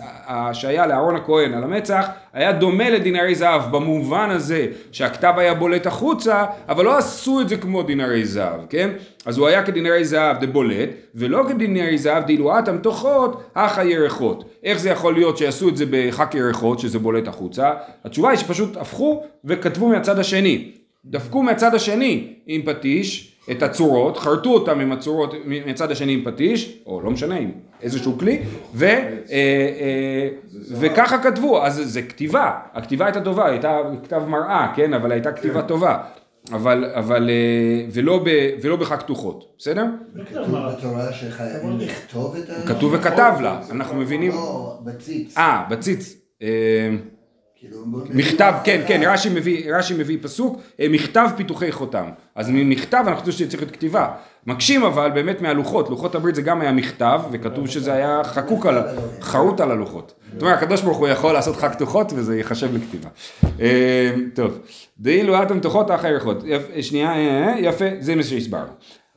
שהיה 0.54 0.88
לאהרון 0.88 1.16
הכהן 1.16 1.54
על 1.54 1.64
המצח, 1.64 2.08
היה 2.34 2.52
דומה 2.52 2.90
לדינרי 2.90 3.36
זהב, 3.36 3.72
במובן 3.72 4.30
הזה 4.30 4.68
שהכתב 4.92 5.34
היה 5.38 5.54
בולט 5.54 5.88
החוצה, 5.88 6.46
אבל 6.70 6.86
לא 6.86 6.98
עשו 6.98 7.42
את 7.42 7.50
זה 7.50 7.58
כמו 7.58 7.84
דינרי 7.84 8.26
זהב, 8.26 8.60
כן? 8.70 8.90
אז 9.26 9.38
הוא 9.38 9.48
היה 9.48 9.64
כדינרי 9.64 10.06
זהב 10.06 10.46
דבולט, 10.46 10.90
ולא 11.16 11.46
כדינרי 11.50 11.98
זהב 11.98 12.26
דילואתם 12.26 12.78
תוחות, 12.78 13.44
הכה 13.56 13.84
ירחות. 13.86 14.44
איך 14.64 14.80
זה 14.80 14.90
יכול 14.90 15.14
להיות 15.14 15.38
שיעשו 15.38 15.70
את 15.70 15.78
זה 15.78 15.86
בחק 15.90 16.36
ירחות, 16.36 16.80
שזה 16.80 17.00
בולט 17.00 17.28
החוצה? 17.28 17.72
התשובה 18.06 18.30
היא 18.30 18.38
שפשוט 18.38 18.78
הפכו 18.78 19.24
וכתבו 19.46 19.88
מהצד 19.88 20.20
השני. 20.20 20.72
דפקו 21.06 21.44
מהצד 21.44 21.76
השני 21.76 22.34
עם 22.48 22.62
פטיש 22.66 23.35
את 23.52 23.64
הצורות, 23.64 24.18
חרטו 24.18 24.54
אותם 24.54 24.80
עם 24.80 24.92
הצורות 24.92 25.34
מהצד 25.46 25.92
השני 25.92 26.14
עם 26.14 26.22
פטיש, 26.26 26.80
או 26.86 27.02
לא 27.02 27.12
משנה, 27.12 27.36
עם 27.36 27.52
איזשהו 27.82 28.18
כלי, 28.20 28.42
ו, 28.74 28.86
אה, 28.86 29.00
אה, 29.32 30.30
וככה 30.72 31.18
כתבו, 31.18 31.66
אז 31.66 31.82
זה 31.84 32.02
כתיבה, 32.02 32.52
הכתיבה 32.74 33.06
הייתה 33.06 33.22
טובה, 33.22 33.50
הייתה 33.50 33.80
כתב 34.04 34.22
מראה, 34.28 34.74
כן, 34.76 34.94
אבל 34.94 35.12
הייתה 35.12 35.32
כתיבה 35.32 35.62
טובה, 35.62 35.98
אבל, 36.52 36.86
אבל, 36.94 37.30
אה, 37.30 37.86
ולא, 37.92 38.22
ב, 38.26 38.30
ולא 38.62 38.76
בחג 38.76 38.98
כתוחות, 38.98 39.56
בסדר? 39.58 39.86
כתוב 40.30 40.56
בתורה 40.56 41.14
שחייבים 41.14 41.80
לכתוב 41.80 42.36
את 42.36 42.50
ה... 42.50 42.68
כתוב 42.68 42.94
וכתב 42.94 43.34
לה, 43.42 43.62
אנחנו 43.72 43.96
מבינים, 43.96 44.32
לא, 44.32 44.78
בציץ. 44.84 45.38
אה, 45.38 45.66
בציץ, 45.70 46.18
מכתב, 48.10 48.54
כן, 48.64 48.82
כן, 48.88 49.02
רש"י 49.06 49.30
מביא, 49.30 49.76
רש"י 49.76 49.94
מביא 49.94 50.18
פסוק, 50.22 50.62
אה, 50.80 50.88
מכתב 50.90 51.30
פיתוחי 51.38 51.72
חותם. 51.72 52.06
אז 52.36 52.50
ממכתב 52.50 53.04
אנחנו 53.08 53.26
חושבים 53.26 53.48
שצריך 53.48 53.64
להיות 53.64 53.76
כתיבה. 53.76 54.08
מקשים 54.48 54.84
אבל 54.84 55.12
באמת 55.14 55.42
מהלוחות, 55.42 55.90
לוחות 55.90 56.16
הברית 56.16 56.36
זה 56.36 56.42
גם 56.42 56.62
היה 56.62 56.72
מכתב, 56.72 57.22
וכתוב 57.32 57.68
שזה 57.68 57.94
היה 57.94 58.22
חקוק 58.24 58.66
על, 58.66 58.84
חרוט 59.22 59.60
על 59.60 59.72
הלוחות. 59.72 60.14
זאת 60.34 60.42
אומרת, 60.42 60.58
הקדוש 60.58 60.82
ברוך 60.82 60.98
הוא 60.98 61.08
יכול 61.08 61.34
לעשות 61.34 61.58
לך 61.58 61.66
כתוחות 61.72 62.14
וזה 62.16 62.38
ייחשב 62.38 62.76
לכתיבה. 62.76 63.10
אה, 63.60 64.12
טוב, 64.34 64.60
דאילו 65.00 65.44
אתם 65.44 65.60
תוכות 65.60 65.92
אחי 65.92 66.10
ירחות. 66.10 66.44
שנייה, 66.82 67.14
אה, 67.14 67.48
אה, 67.48 67.60
יפה, 67.60 67.86
זה 68.00 68.16
מה 68.16 68.24
שהסברנו. 68.24 68.72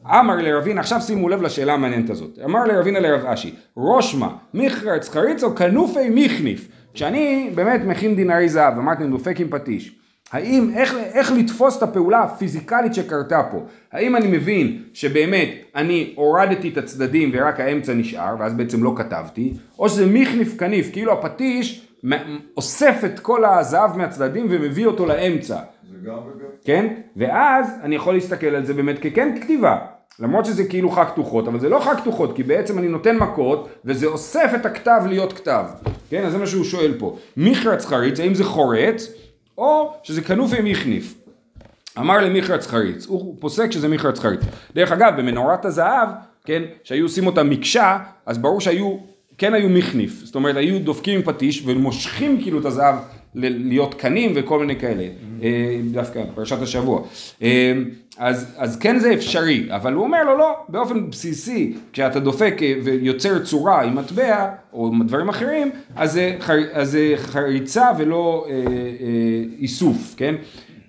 אמר 0.06 0.36
לרבינה, 0.36 0.80
עכשיו 0.80 1.00
שימו 1.00 1.28
לב 1.28 1.42
לשאלה 1.42 1.74
המעניינת 1.74 2.10
הזאת. 2.10 2.38
אמר 2.44 2.64
לרבינה 2.64 3.00
לרב 3.00 3.26
אשי, 3.26 3.54
ראש 3.76 4.14
מה, 4.14 4.28
מכרץ 4.54 5.08
חריץ 5.08 5.42
או 5.42 5.54
כנופי 5.54 6.10
מכניף? 6.10 6.68
כשאני 6.98 7.50
באמת 7.54 7.80
מכין 7.84 8.16
דינרי 8.16 8.48
זהב, 8.48 8.78
אמרתי 8.78 9.06
דופק 9.06 9.40
עם 9.40 9.48
פטיש, 9.50 9.98
האם, 10.32 10.70
איך, 10.74 10.94
איך 10.94 11.32
לתפוס 11.32 11.78
את 11.78 11.82
הפעולה 11.82 12.22
הפיזיקלית 12.22 12.94
שקרתה 12.94 13.42
פה? 13.50 13.64
האם 13.92 14.16
אני 14.16 14.26
מבין 14.26 14.82
שבאמת 14.92 15.48
אני 15.74 16.12
הורדתי 16.16 16.68
את 16.68 16.76
הצדדים 16.76 17.30
ורק 17.32 17.60
האמצע 17.60 17.94
נשאר, 17.94 18.36
ואז 18.38 18.54
בעצם 18.54 18.84
לא 18.84 18.94
כתבתי, 18.96 19.54
או 19.78 19.88
שזה 19.88 20.06
מכניף 20.06 20.58
כניף, 20.58 20.92
כאילו 20.92 21.12
הפטיש 21.12 21.88
אוסף 22.56 23.00
את 23.04 23.18
כל 23.18 23.44
הזהב 23.44 23.96
מהצדדים 23.96 24.46
ומביא 24.50 24.86
אותו 24.86 25.06
לאמצע. 25.06 25.56
זה 25.90 25.96
גם 26.06 26.14
וגם. 26.14 26.46
כן? 26.64 26.94
ואז 27.16 27.66
אני 27.82 27.96
יכול 27.96 28.14
להסתכל 28.14 28.46
על 28.46 28.64
זה 28.64 28.74
באמת 28.74 28.98
ככן 28.98 29.40
כתיבה. 29.40 29.78
למרות 30.20 30.44
שזה 30.44 30.64
כאילו 30.64 30.90
חג 30.90 31.04
כתוחות, 31.04 31.48
אבל 31.48 31.60
זה 31.60 31.68
לא 31.68 31.80
חג 31.80 31.94
כתוחות, 31.96 32.36
כי 32.36 32.42
בעצם 32.42 32.78
אני 32.78 32.88
נותן 32.88 33.16
מכות, 33.16 33.68
וזה 33.84 34.06
אוסף 34.06 34.50
את 34.54 34.66
הכתב 34.66 35.00
להיות 35.08 35.32
כתב. 35.32 35.64
כן? 36.10 36.24
אז 36.24 36.32
זה 36.32 36.38
מה 36.38 36.46
שהוא 36.46 36.64
שואל 36.64 36.94
פה. 36.98 37.16
מכרץ 37.36 37.84
חריץ, 37.86 38.20
האם 38.20 38.34
זה 38.34 38.44
חורץ, 38.44 39.12
או 39.58 39.92
שזה 40.02 40.22
כנוף 40.22 40.52
עם 40.58 40.64
מכניף. 40.64 41.14
אמר 41.98 42.18
למכרץ 42.18 42.66
חריץ, 42.66 43.06
הוא 43.06 43.36
פוסק 43.40 43.72
שזה 43.72 43.88
מכרץ 43.88 44.18
חריץ. 44.18 44.40
דרך 44.74 44.92
אגב, 44.92 45.12
במנורת 45.16 45.64
הזהב, 45.64 46.08
כן, 46.44 46.62
שהיו 46.84 47.04
עושים 47.04 47.26
אותה 47.26 47.42
מקשה, 47.42 47.98
אז 48.26 48.38
ברור 48.38 48.60
שהיו, 48.60 48.96
כן 49.38 49.54
היו 49.54 49.68
מכניף. 49.68 50.20
זאת 50.24 50.34
אומרת, 50.34 50.56
היו 50.56 50.78
דופקים 50.78 51.14
עם 51.14 51.22
פטיש 51.22 51.62
ומושכים 51.66 52.42
כאילו 52.42 52.60
את 52.60 52.64
הזהב 52.64 52.94
להיות 53.38 53.94
קנים 53.94 54.32
וכל 54.34 54.58
מיני 54.58 54.76
כאלה. 54.76 55.04
אה, 55.42 55.80
דווקא 55.92 56.22
פרשת 56.34 56.62
השבוע. 56.62 57.02
אה, 57.42 57.72
אז, 58.18 58.54
אז 58.56 58.78
כן 58.78 58.98
זה 58.98 59.14
אפשרי, 59.14 59.66
אבל 59.70 59.92
הוא 59.92 60.04
אומר 60.04 60.24
לו 60.24 60.38
לא, 60.38 60.56
באופן 60.68 61.10
בסיסי, 61.10 61.74
כשאתה 61.92 62.20
דופק 62.20 62.54
אה, 62.62 62.74
ויוצר 62.84 63.38
צורה 63.38 63.82
עם 63.82 63.94
מטבע, 63.94 64.50
או 64.72 64.90
דברים 65.06 65.28
אחרים, 65.28 65.70
אז 65.96 66.12
זה, 66.12 66.36
חר, 66.40 66.58
אז 66.72 66.90
זה 66.90 67.12
חריצה 67.16 67.90
ולא 67.98 68.46
אה, 68.48 68.54
אה, 68.54 68.60
איסוף, 69.58 70.14
כן? 70.16 70.34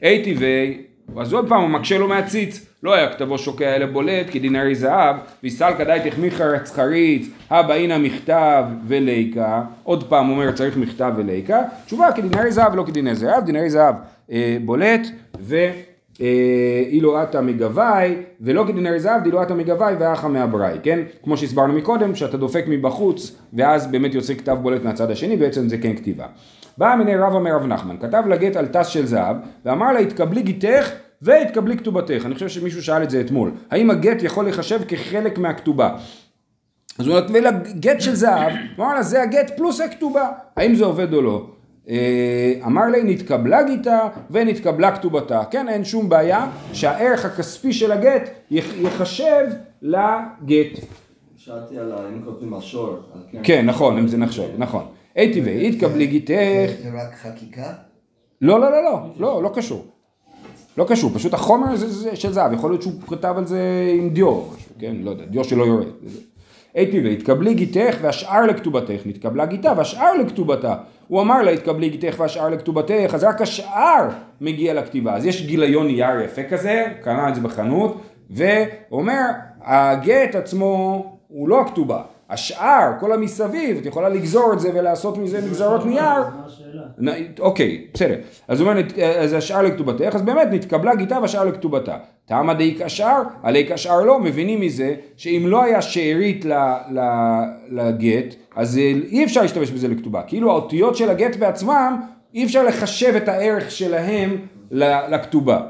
אי 0.01 0.23
טבעי, 0.23 0.81
אז 1.17 1.33
עוד 1.33 1.49
פעם 1.49 1.61
הוא 1.61 1.69
מקשה 1.69 1.97
לו 1.97 2.07
מהציץ, 2.07 2.65
לא 2.83 2.93
היה 2.93 3.13
כתבו 3.13 3.37
שוקע 3.37 3.75
אלא 3.75 3.85
בולט 3.85 4.27
כדינרי 4.31 4.75
זהב, 4.75 5.15
ויסל 5.43 5.71
כדאי 5.77 6.09
תחמיך 6.09 6.41
רץ 6.41 6.71
חריץ, 6.71 7.27
הבא 7.49 7.73
הנה 7.73 7.97
מכתב 7.97 8.63
וליקה, 8.87 9.63
עוד 9.83 10.03
פעם 10.03 10.29
אומר 10.29 10.51
צריך 10.51 10.77
מכתב 10.77 11.13
וליקה, 11.17 11.61
תשובה 11.85 12.11
כדינרי 12.11 12.51
זהב 12.51 12.73
ולא 12.73 12.83
כדינרי 12.83 13.15
זהב, 13.15 13.45
דינרי 13.45 13.69
זהב 13.69 13.95
אה, 14.31 14.57
בולט 14.65 15.07
ו... 15.39 15.69
אה, 16.21 17.21
עטה 17.21 17.41
מגבי, 17.41 18.15
ולא 18.41 18.65
כדינרי 18.67 18.99
זהב, 18.99 19.23
דילו 19.23 19.41
עטה 19.41 19.53
מגבי 19.53 19.93
ואחה 19.99 20.27
מאבראי, 20.27 20.77
כן? 20.83 20.99
כמו 21.23 21.37
שהסברנו 21.37 21.73
מקודם, 21.73 22.15
שאתה 22.15 22.37
דופק 22.37 22.63
מבחוץ, 22.67 23.35
ואז 23.53 23.87
באמת 23.87 24.13
יוצא 24.13 24.33
כתב 24.33 24.57
בולט 24.61 24.83
מהצד 24.83 25.11
השני, 25.11 25.37
בעצם 25.37 25.69
זה 25.69 25.77
כן 25.77 25.95
כתיבה. 25.95 26.25
בא 26.79 26.95
מיני 26.97 27.15
רבא 27.15 27.39
מרב 27.39 27.65
נחמן, 27.65 27.97
כתב 27.97 28.23
לה 28.27 28.37
גט 28.37 28.55
על 28.55 28.67
טס 28.67 28.87
של 28.87 29.05
זהב, 29.05 29.35
ואמר 29.65 29.91
לה 29.91 29.99
התקבלי 29.99 30.41
גיתך 30.41 30.89
והתקבלי 31.21 31.77
כתובתך. 31.77 32.21
אני 32.25 32.33
חושב 32.33 32.47
שמישהו 32.49 32.83
שאל 32.83 33.03
את 33.03 33.09
זה 33.09 33.21
אתמול. 33.21 33.51
האם 33.71 33.89
הגט 33.91 34.23
יכול 34.23 34.47
לחשב 34.47 34.79
כחלק 34.87 35.37
מהכתובה? 35.37 35.95
אז 36.99 37.07
הוא 37.07 37.17
נתן 37.17 37.43
לה 37.43 37.49
גט 37.79 38.01
של 38.01 38.15
זהב, 38.15 38.51
הוא 38.75 38.85
אמר 38.85 38.93
לה 38.93 39.03
זה 39.03 39.21
הגט 39.21 39.51
פלוס 39.57 39.81
הכתובה, 39.81 40.27
האם 40.57 40.75
זה 40.75 40.85
עובד 40.85 41.13
או 41.13 41.21
לא? 41.21 41.45
אה, 41.89 42.53
אמר 42.65 42.85
לי 42.85 43.03
נתקבלה 43.03 43.63
גיתה 43.63 43.99
ונתקבלה 44.31 44.91
כתובתה, 44.97 45.41
כן 45.51 45.69
אין 45.69 45.83
שום 45.85 46.09
בעיה 46.09 46.45
שהערך 46.73 47.25
הכספי 47.25 47.73
של 47.73 47.91
הגט 47.91 48.29
יח- 48.51 48.73
יחשב 48.81 49.45
לגט, 49.81 50.79
שאלתי 51.37 51.77
על 51.79 51.91
אם 52.13 52.21
כותבים 52.25 52.53
על 52.53 52.61
שור. 52.61 52.95
כן 53.43 53.65
נכון 53.65 53.97
אם 53.97 54.07
זה 54.07 54.17
נחשב, 54.17 54.47
נכון, 54.57 54.85
אי 55.19 55.33
טבעי 55.33 55.69
התקבלי 55.69 56.07
גיתך, 56.07 56.71
זה 56.83 56.89
רק 56.93 57.15
חקיקה? 57.15 57.73
לא 58.41 58.59
לא 58.59 58.71
לא 58.71 58.83
לא, 58.83 58.99
לא 59.17 59.43
לא 59.43 59.51
קשור, 59.55 59.85
לא 60.77 60.85
קשור, 60.89 61.11
פשוט 61.13 61.33
החומר 61.33 61.75
זה, 61.75 61.87
זה 61.89 62.15
של 62.15 62.33
זהב, 62.33 62.53
יכול 62.53 62.71
להיות 62.71 62.81
שהוא 62.81 62.93
כתב 63.07 63.33
על 63.37 63.45
זה 63.45 63.93
עם 63.97 64.09
דיו, 64.09 64.41
כן, 64.79 64.95
לא 65.01 65.09
יודע, 65.09 65.25
דיו 65.25 65.43
שלא 65.43 65.63
יורד. 65.63 65.87
אי 66.75 66.91
טבעי, 66.91 67.13
התקבלי 67.13 67.53
גיתך 67.53 67.97
והשאר 68.01 68.45
לכתובתך, 68.45 69.01
נתקבלה 69.05 69.45
גיתה 69.45 69.73
והשאר 69.77 70.13
לכתובתה. 70.13 70.75
הוא 71.07 71.21
אמר 71.21 71.41
לה, 71.41 71.51
התקבלי 71.51 71.89
גיתך 71.89 72.15
והשאר 72.17 72.49
לכתובתך, 72.49 73.11
אז 73.13 73.23
רק 73.23 73.41
השאר 73.41 74.09
מגיע 74.41 74.73
לכתיבה. 74.73 75.15
אז 75.15 75.25
יש 75.25 75.45
גיליון 75.45 75.87
נייר 75.87 76.21
יפה 76.21 76.43
כזה, 76.43 76.85
קנה 77.03 77.29
את 77.29 77.35
זה 77.35 77.41
בחנות, 77.41 78.01
והוא 78.29 78.51
אומר, 78.91 79.25
הגט 79.61 80.35
עצמו 80.35 81.05
הוא 81.27 81.49
לא 81.49 81.61
הכתובה. 81.61 82.01
השאר, 82.29 82.91
כל 82.99 83.11
המסביב, 83.11 83.77
את 83.77 83.85
יכולה 83.85 84.09
לגזור 84.09 84.53
את 84.53 84.59
זה 84.59 84.69
ולעשות 84.73 85.17
מזה 85.17 85.41
נגזרות 85.41 85.85
נייר, 85.85 86.03
מה 86.03 86.43
השאלה? 86.45 87.13
נ- 87.13 87.39
אוקיי, 87.39 87.87
בסדר. 87.93 88.15
אז 88.47 88.61
הוא 88.61 88.69
אומר, 88.69 88.81
אז 89.19 89.33
השאר 89.33 89.61
לכתובתך, 89.61 90.15
אז 90.15 90.21
באמת 90.21 90.47
נתקבלה 90.51 90.95
גיתה 90.95 91.19
והשאר 91.21 91.45
לכתובתה. 91.45 91.97
טעמא 92.25 92.53
דאיק 92.53 92.81
השאר, 92.81 93.21
עליק 93.43 93.71
השאר 93.71 94.01
לא, 94.01 94.19
מבינים 94.19 94.61
מזה 94.61 94.95
שאם 95.17 95.43
לא 95.47 95.63
היה 95.63 95.81
שארית 95.81 96.45
לגט, 97.71 98.35
אז 98.55 98.77
אה, 98.77 98.83
אי 99.11 99.25
אפשר 99.25 99.41
להשתמש 99.41 99.71
בזה 99.71 99.87
לכתובה. 99.87 100.21
כאילו 100.27 100.51
האותיות 100.51 100.95
של 100.95 101.09
הגט 101.09 101.35
בעצמם, 101.35 102.01
אי 102.33 102.45
אפשר 102.45 102.63
לחשב 102.63 103.13
את 103.15 103.27
הערך 103.27 103.71
שלהם 103.71 104.35
לכתובה. 104.71 105.61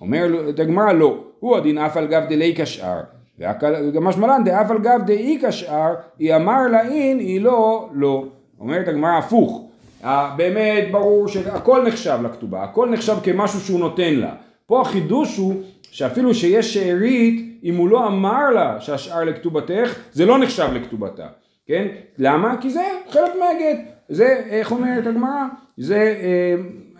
אומר 0.00 0.48
את 0.48 0.58
הגמרא 0.58 0.92
לא, 0.92 1.24
הוא 1.40 1.56
הדין 1.56 1.78
אף 1.78 1.96
על 1.96 2.06
גב 2.06 2.22
דליק 2.28 2.60
השאר. 2.60 3.00
וגם 3.40 4.04
משמלן 4.04 4.44
דאף 4.44 4.70
על 4.70 4.78
גב 4.78 5.00
דאיק 5.06 5.44
השאר, 5.44 5.94
היא 6.18 6.36
אמר 6.36 6.66
לאין, 6.68 7.18
היא 7.18 7.40
לא, 7.40 7.88
לא. 7.92 8.24
אומרת 8.60 8.88
הגמרא 8.88 9.18
הפוך. 9.18 9.64
אה, 10.04 10.30
באמת 10.36 10.84
ברור 10.90 11.28
שהכל 11.28 11.84
נחשב 11.86 12.18
לכתובה, 12.24 12.62
הכל 12.64 12.88
נחשב 12.90 13.16
כמשהו 13.22 13.60
שהוא 13.60 13.80
נותן 13.80 14.14
לה. 14.14 14.30
פה 14.66 14.80
החידוש 14.80 15.36
הוא 15.36 15.54
שאפילו 15.82 16.34
שיש 16.34 16.74
שארית, 16.74 17.60
אם 17.64 17.76
הוא 17.76 17.88
לא 17.88 18.06
אמר 18.06 18.50
לה 18.50 18.80
שהשאר 18.80 19.24
לכתובתך, 19.24 19.94
זה 20.12 20.26
לא 20.26 20.38
נחשב 20.38 20.68
לכתובתה. 20.74 21.26
כן? 21.66 21.86
למה? 22.18 22.56
כי 22.60 22.70
זה 22.70 22.82
חלק 23.10 23.32
מהגט. 23.38 23.78
זה, 24.08 24.42
איך 24.50 24.70
אומרת 24.72 25.06
הגמרא? 25.06 25.44
זה 25.76 25.96
אה, 26.22 26.54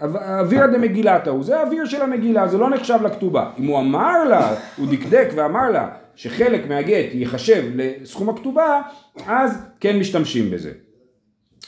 אב- 0.05 0.17
אוויר 0.17 0.67
דמגילתא 0.67 1.31
הוא, 1.31 1.45
זה 1.45 1.61
האוויר 1.61 1.85
של 1.85 2.03
המגילה, 2.03 2.49
זה 2.49 2.59
לא 2.59 2.71
נחשב 2.71 2.99
לכתובה. 3.03 3.51
אם 3.59 3.67
הוא 3.67 3.79
אמר 3.79 4.25
לה, 4.25 4.55
הוא 4.77 4.87
דקדק 4.91 5.29
ואמר 5.35 5.71
לה 5.71 5.89
שחלק 6.19 6.67
מהגט 6.69 7.07
ייחשב 7.13 7.63
לסכום 7.75 8.29
הכתובה, 8.29 8.81
אז 9.27 9.63
כן 9.81 9.99
משתמשים 9.99 10.51
בזה. 10.51 10.71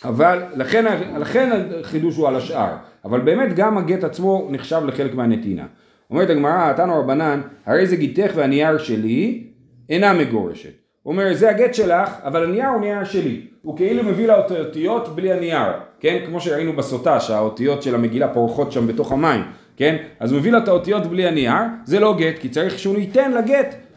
אבל 0.04 0.42
לכן, 0.54 0.84
לכן 1.18 1.62
החידוש 1.80 2.16
הוא 2.16 2.28
על 2.28 2.36
השאר, 2.36 2.76
אבל 3.04 3.20
באמת 3.20 3.54
גם 3.56 3.78
הגט 3.78 4.04
עצמו 4.04 4.48
נחשב 4.50 4.82
לחלק 4.86 5.14
מהנתינה. 5.14 5.66
אומרת 6.10 6.30
הגמרא, 6.30 6.72
תנו 6.72 7.00
רבנן, 7.00 7.40
הרי 7.66 7.86
זה 7.86 7.96
גיתך 7.96 8.32
והנייר 8.34 8.78
שלי 8.78 9.44
אינה 9.90 10.12
מגורשת. 10.12 10.72
הוא 11.02 11.12
אומר, 11.12 11.34
זה 11.34 11.50
הגט 11.50 11.74
שלך, 11.74 12.10
אבל 12.24 12.44
הנייר 12.44 12.68
הוא 12.68 12.80
נייר 12.80 13.04
שלי. 13.04 13.40
הוא 13.62 13.76
כאילו 13.76 14.02
מביא 14.02 14.26
לה 14.26 14.40
את 14.40 14.50
האותיות 14.50 15.16
בלי 15.16 15.32
הנייר, 15.32 15.72
כן? 16.00 16.18
כמו 16.26 16.40
שראינו 16.40 16.72
בסוטה, 16.72 17.20
שהאותיות 17.20 17.82
של 17.82 17.94
המגילה 17.94 18.28
פורחות 18.28 18.72
שם 18.72 18.86
בתוך 18.86 19.12
המים, 19.12 19.42
כן? 19.76 19.96
אז 20.20 20.32
הוא 20.32 20.40
מביא 20.40 20.52
לה 20.52 20.58
את 20.58 20.68
האותיות 20.68 21.06
בלי 21.06 21.26
הנייר, 21.26 21.62
זה 21.84 22.00
לא 22.00 22.16
גט, 22.18 22.38
כי 22.38 22.48
צריך 22.48 22.78
שהוא 22.78 22.98
ייתן 22.98 23.32
לגט. 23.32 23.89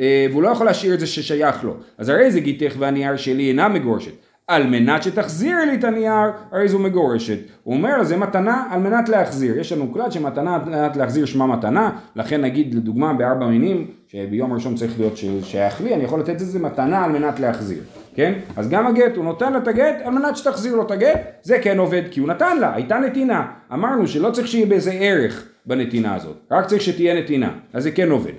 אה, 0.00 0.26
והוא 0.30 0.42
לא 0.42 0.48
יכול 0.48 0.66
להשאיר 0.66 0.94
את 0.94 1.00
זה 1.00 1.06
ששייך 1.06 1.64
לו. 1.64 1.76
אז 1.98 2.08
הרי 2.08 2.30
זה 2.30 2.40
גיתך 2.40 2.74
והנייר 2.78 3.16
שלי 3.16 3.48
אינה 3.48 3.68
מגורשת. 3.68 4.12
על 4.46 4.66
מנת 4.66 5.02
שתחזיר 5.02 5.58
לי 5.64 5.74
את 5.74 5.84
הנייר, 5.84 6.30
הרי 6.52 6.68
זו 6.68 6.78
מגורשת. 6.78 7.38
הוא 7.62 7.74
אומר 7.74 8.04
זה 8.04 8.16
מתנה 8.16 8.64
על 8.70 8.80
מנת 8.80 9.08
להחזיר. 9.08 9.58
יש 9.58 9.72
לנו 9.72 9.92
כלל 9.92 10.10
שמתנה 10.10 10.54
על 10.54 10.60
מנת 10.66 10.96
להחזיר 10.96 11.24
שמה 11.24 11.46
מתנה, 11.46 11.90
לכן 12.16 12.40
נגיד 12.40 12.74
לדוגמה 12.74 13.12
בארבע 13.12 13.46
מינים, 13.46 13.86
שביום 14.08 14.52
הראשון 14.52 14.74
צריך 14.74 14.92
להיות 14.98 15.16
שייך 15.42 15.80
לי, 15.80 15.94
אני 15.94 16.04
יכול 16.04 16.20
לתת 16.20 16.30
את 16.30 16.38
זה 16.38 16.58
מתנה 16.58 17.04
על 17.04 17.12
מנת 17.12 17.40
להחזיר. 17.40 17.82
כן? 18.14 18.32
אז 18.56 18.68
גם 18.68 18.86
הגט, 18.86 19.16
הוא 19.16 19.24
נותן 19.24 19.52
לה 19.52 19.58
את 19.58 19.68
הגט 19.68 19.96
על 20.04 20.12
מנת 20.12 20.36
שתחזיר 20.36 20.76
לו 20.76 20.82
את 20.82 20.90
הגט, 20.90 21.20
זה 21.42 21.58
כן 21.58 21.78
עובד, 21.78 22.02
כי 22.10 22.20
הוא 22.20 22.28
נתן 22.28 22.58
לה, 22.58 22.74
הייתה 22.74 22.98
נתינה. 22.98 23.46
אמרנו 23.72 24.06
שלא 24.06 24.30
צריך 24.30 24.48
שיהיה 24.48 24.66
באיזה 24.66 24.92
ערך 24.92 25.48
בנתינה 25.66 26.14
הזאת, 26.14 26.36
רק 26.50 26.66
צריך 26.66 26.82
שתהיה 26.82 27.14
נתינה, 27.14 27.50
אז 27.72 27.82
זה 27.82 27.90
כן 27.90 28.10
עובד. 28.10 28.32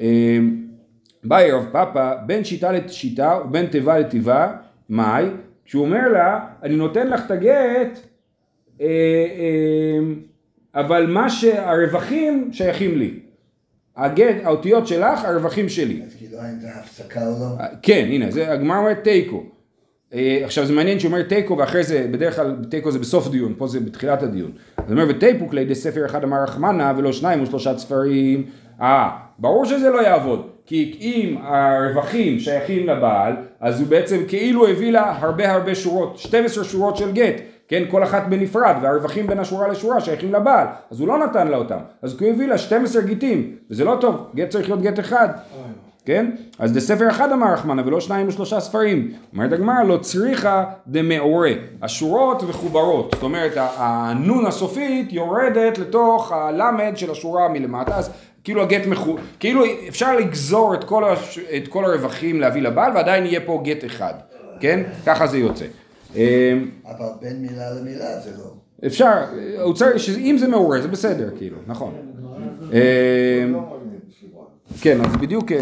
אמ, 0.00 0.66
באי 1.24 1.50
רב 1.50 1.66
פאפא 1.72 2.14
בין 2.26 2.44
שיטה 2.44 2.72
לשיטה 2.72 3.38
ובין 3.44 3.66
תיבה 3.66 3.98
לתיבה, 3.98 4.52
מאי? 4.90 5.24
כשהוא 5.64 5.84
אומר 5.84 6.08
לה, 6.08 6.46
אני 6.62 6.76
נותן 6.76 7.08
לך 7.08 7.26
את 7.26 7.30
הגט 7.30 7.98
אה, 8.80 8.86
אה, 8.86 9.98
אבל 10.74 11.06
מה 11.06 11.30
שהרווחים 11.30 12.48
שייכים 12.52 12.98
לי. 12.98 13.20
הגט, 13.96 14.36
האותיות 14.44 14.86
שלך, 14.86 15.24
הרווחים 15.24 15.68
שלי. 15.68 16.02
אז 16.06 16.14
כאילו 16.14 16.38
האם 16.38 16.60
זה 16.60 16.68
הפסקה 16.74 17.26
או 17.26 17.30
לא? 17.30 17.64
כן, 17.82 18.06
הנה, 18.10 18.30
זה 18.30 18.52
הגמרא 18.52 18.78
אומרת 18.78 19.04
תיקו. 19.04 19.44
אה, 20.14 20.40
עכשיו 20.44 20.66
זה 20.66 20.72
מעניין 20.72 20.98
שהוא 20.98 21.12
אומר 21.12 21.22
תיקו 21.22 21.58
ואחרי 21.58 21.82
זה, 21.82 22.08
בדרך 22.10 22.36
כלל 22.36 22.56
תיקו 22.70 22.90
זה 22.90 22.98
בסוף 22.98 23.28
דיון, 23.28 23.54
פה 23.58 23.66
זה 23.66 23.80
בתחילת 23.80 24.22
הדיון. 24.22 24.52
אז 24.76 24.84
הוא 24.92 25.00
אומר 25.00 25.14
ותיפוק 25.16 25.54
לידי 25.54 25.74
ספר 25.74 26.06
אחד 26.06 26.24
אמר 26.24 26.42
רחמנה 26.42 26.92
ולא 26.96 27.12
שניים 27.12 27.40
או 27.40 27.46
שלושה 27.46 27.78
ספרים. 27.78 28.46
אה, 28.80 29.25
ברור 29.38 29.64
שזה 29.64 29.90
לא 29.90 30.02
יעבוד, 30.02 30.46
כי 30.66 30.98
אם 31.00 31.36
הרווחים 31.42 32.38
שייכים 32.38 32.86
לבעל, 32.86 33.32
אז 33.60 33.80
הוא 33.80 33.88
בעצם 33.88 34.22
כאילו 34.28 34.66
הביא 34.66 34.92
לה 34.92 35.16
הרבה 35.18 35.52
הרבה 35.52 35.74
שורות, 35.74 36.18
12 36.18 36.64
שורות 36.64 36.96
של 36.96 37.12
גט. 37.12 37.34
כן, 37.68 37.82
כל 37.90 38.02
אחת 38.02 38.26
בנפרד, 38.28 38.74
והרווחים 38.82 39.26
בין 39.26 39.38
השורה 39.38 39.68
לשורה 39.68 40.00
שייכים 40.00 40.32
לבעל, 40.32 40.66
אז 40.90 41.00
הוא 41.00 41.08
לא 41.08 41.18
נתן 41.18 41.48
לה 41.48 41.56
אותם, 41.56 41.78
אז 42.02 42.20
הוא 42.20 42.28
הביא 42.28 42.48
לה 42.48 42.58
12 42.58 43.02
גיטים, 43.02 43.52
וזה 43.70 43.84
לא 43.84 43.96
טוב, 44.00 44.26
גט 44.34 44.48
צריך 44.48 44.68
להיות 44.68 44.82
גט 44.82 45.00
אחד, 45.00 45.28
כן? 46.04 46.30
אז 46.58 46.72
בספר 46.72 47.10
אחד 47.10 47.32
אמר 47.32 47.52
רחמנה 47.52 47.82
ולא 47.86 48.00
שניים 48.00 48.28
ושלושה 48.28 48.60
ספרים. 48.60 49.12
אומרת 49.32 49.52
הגמרא 49.52 49.82
לא 49.82 49.96
צריכה 49.96 50.64
דמעורה. 50.86 51.50
השורות 51.82 52.42
מחוברות. 52.42 53.10
זאת 53.14 53.22
אומרת 53.22 53.52
הנון 53.56 54.46
הסופית 54.46 55.12
יורדת 55.12 55.78
לתוך 55.78 56.32
הלמד 56.32 56.92
של 56.94 57.10
השורה 57.10 57.48
מלמטה. 57.48 57.96
אז 57.96 58.10
כאילו 58.46 58.62
הגט 58.62 58.86
מחו... 58.86 59.16
כאילו 59.40 59.64
אפשר 59.88 60.16
לגזור 60.16 60.74
את 60.74 60.84
כל, 60.84 61.04
הש... 61.04 61.38
את 61.38 61.68
כל 61.68 61.84
הרווחים 61.84 62.40
להביא 62.40 62.62
לבעל 62.62 62.92
ועדיין 62.94 63.26
יהיה 63.26 63.40
פה 63.40 63.60
גט 63.64 63.84
אחד. 63.84 64.14
כן? 64.60 64.82
ככה 65.06 65.26
זה 65.26 65.38
יוצא. 65.38 65.64
אמ, 66.14 66.20
אבל 66.86 67.06
בין 67.20 67.42
מילה 67.42 67.70
למילה 67.70 68.20
זה 68.20 68.30
לא. 68.38 68.44
אפשר, 68.86 69.24
הוא 69.62 69.74
צריך, 69.74 70.08
אם 70.18 70.36
זה 70.38 70.48
מעורר 70.48 70.82
זה 70.82 70.88
בסדר, 70.88 71.30
כאילו, 71.38 71.56
נכון. 71.66 71.94
אמ, 72.72 73.58
כן, 74.80 75.00
אז 75.00 75.16
בדיוק 75.16 75.52
אה, 75.52 75.60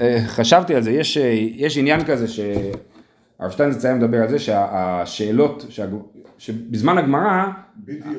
אה, 0.00 0.22
חשבתי 0.26 0.74
על 0.74 0.82
זה, 0.82 0.90
יש, 0.90 1.18
אה, 1.18 1.30
יש 1.54 1.78
עניין 1.78 2.04
כזה 2.04 2.28
שהרב 2.28 3.50
שטיינזרץ 3.50 3.84
היה 3.84 3.94
מדבר 3.94 4.22
על 4.22 4.28
זה 4.28 4.38
שהשאלות, 4.38 5.66
שבזמן 6.40 6.98
הגמרא. 6.98 7.44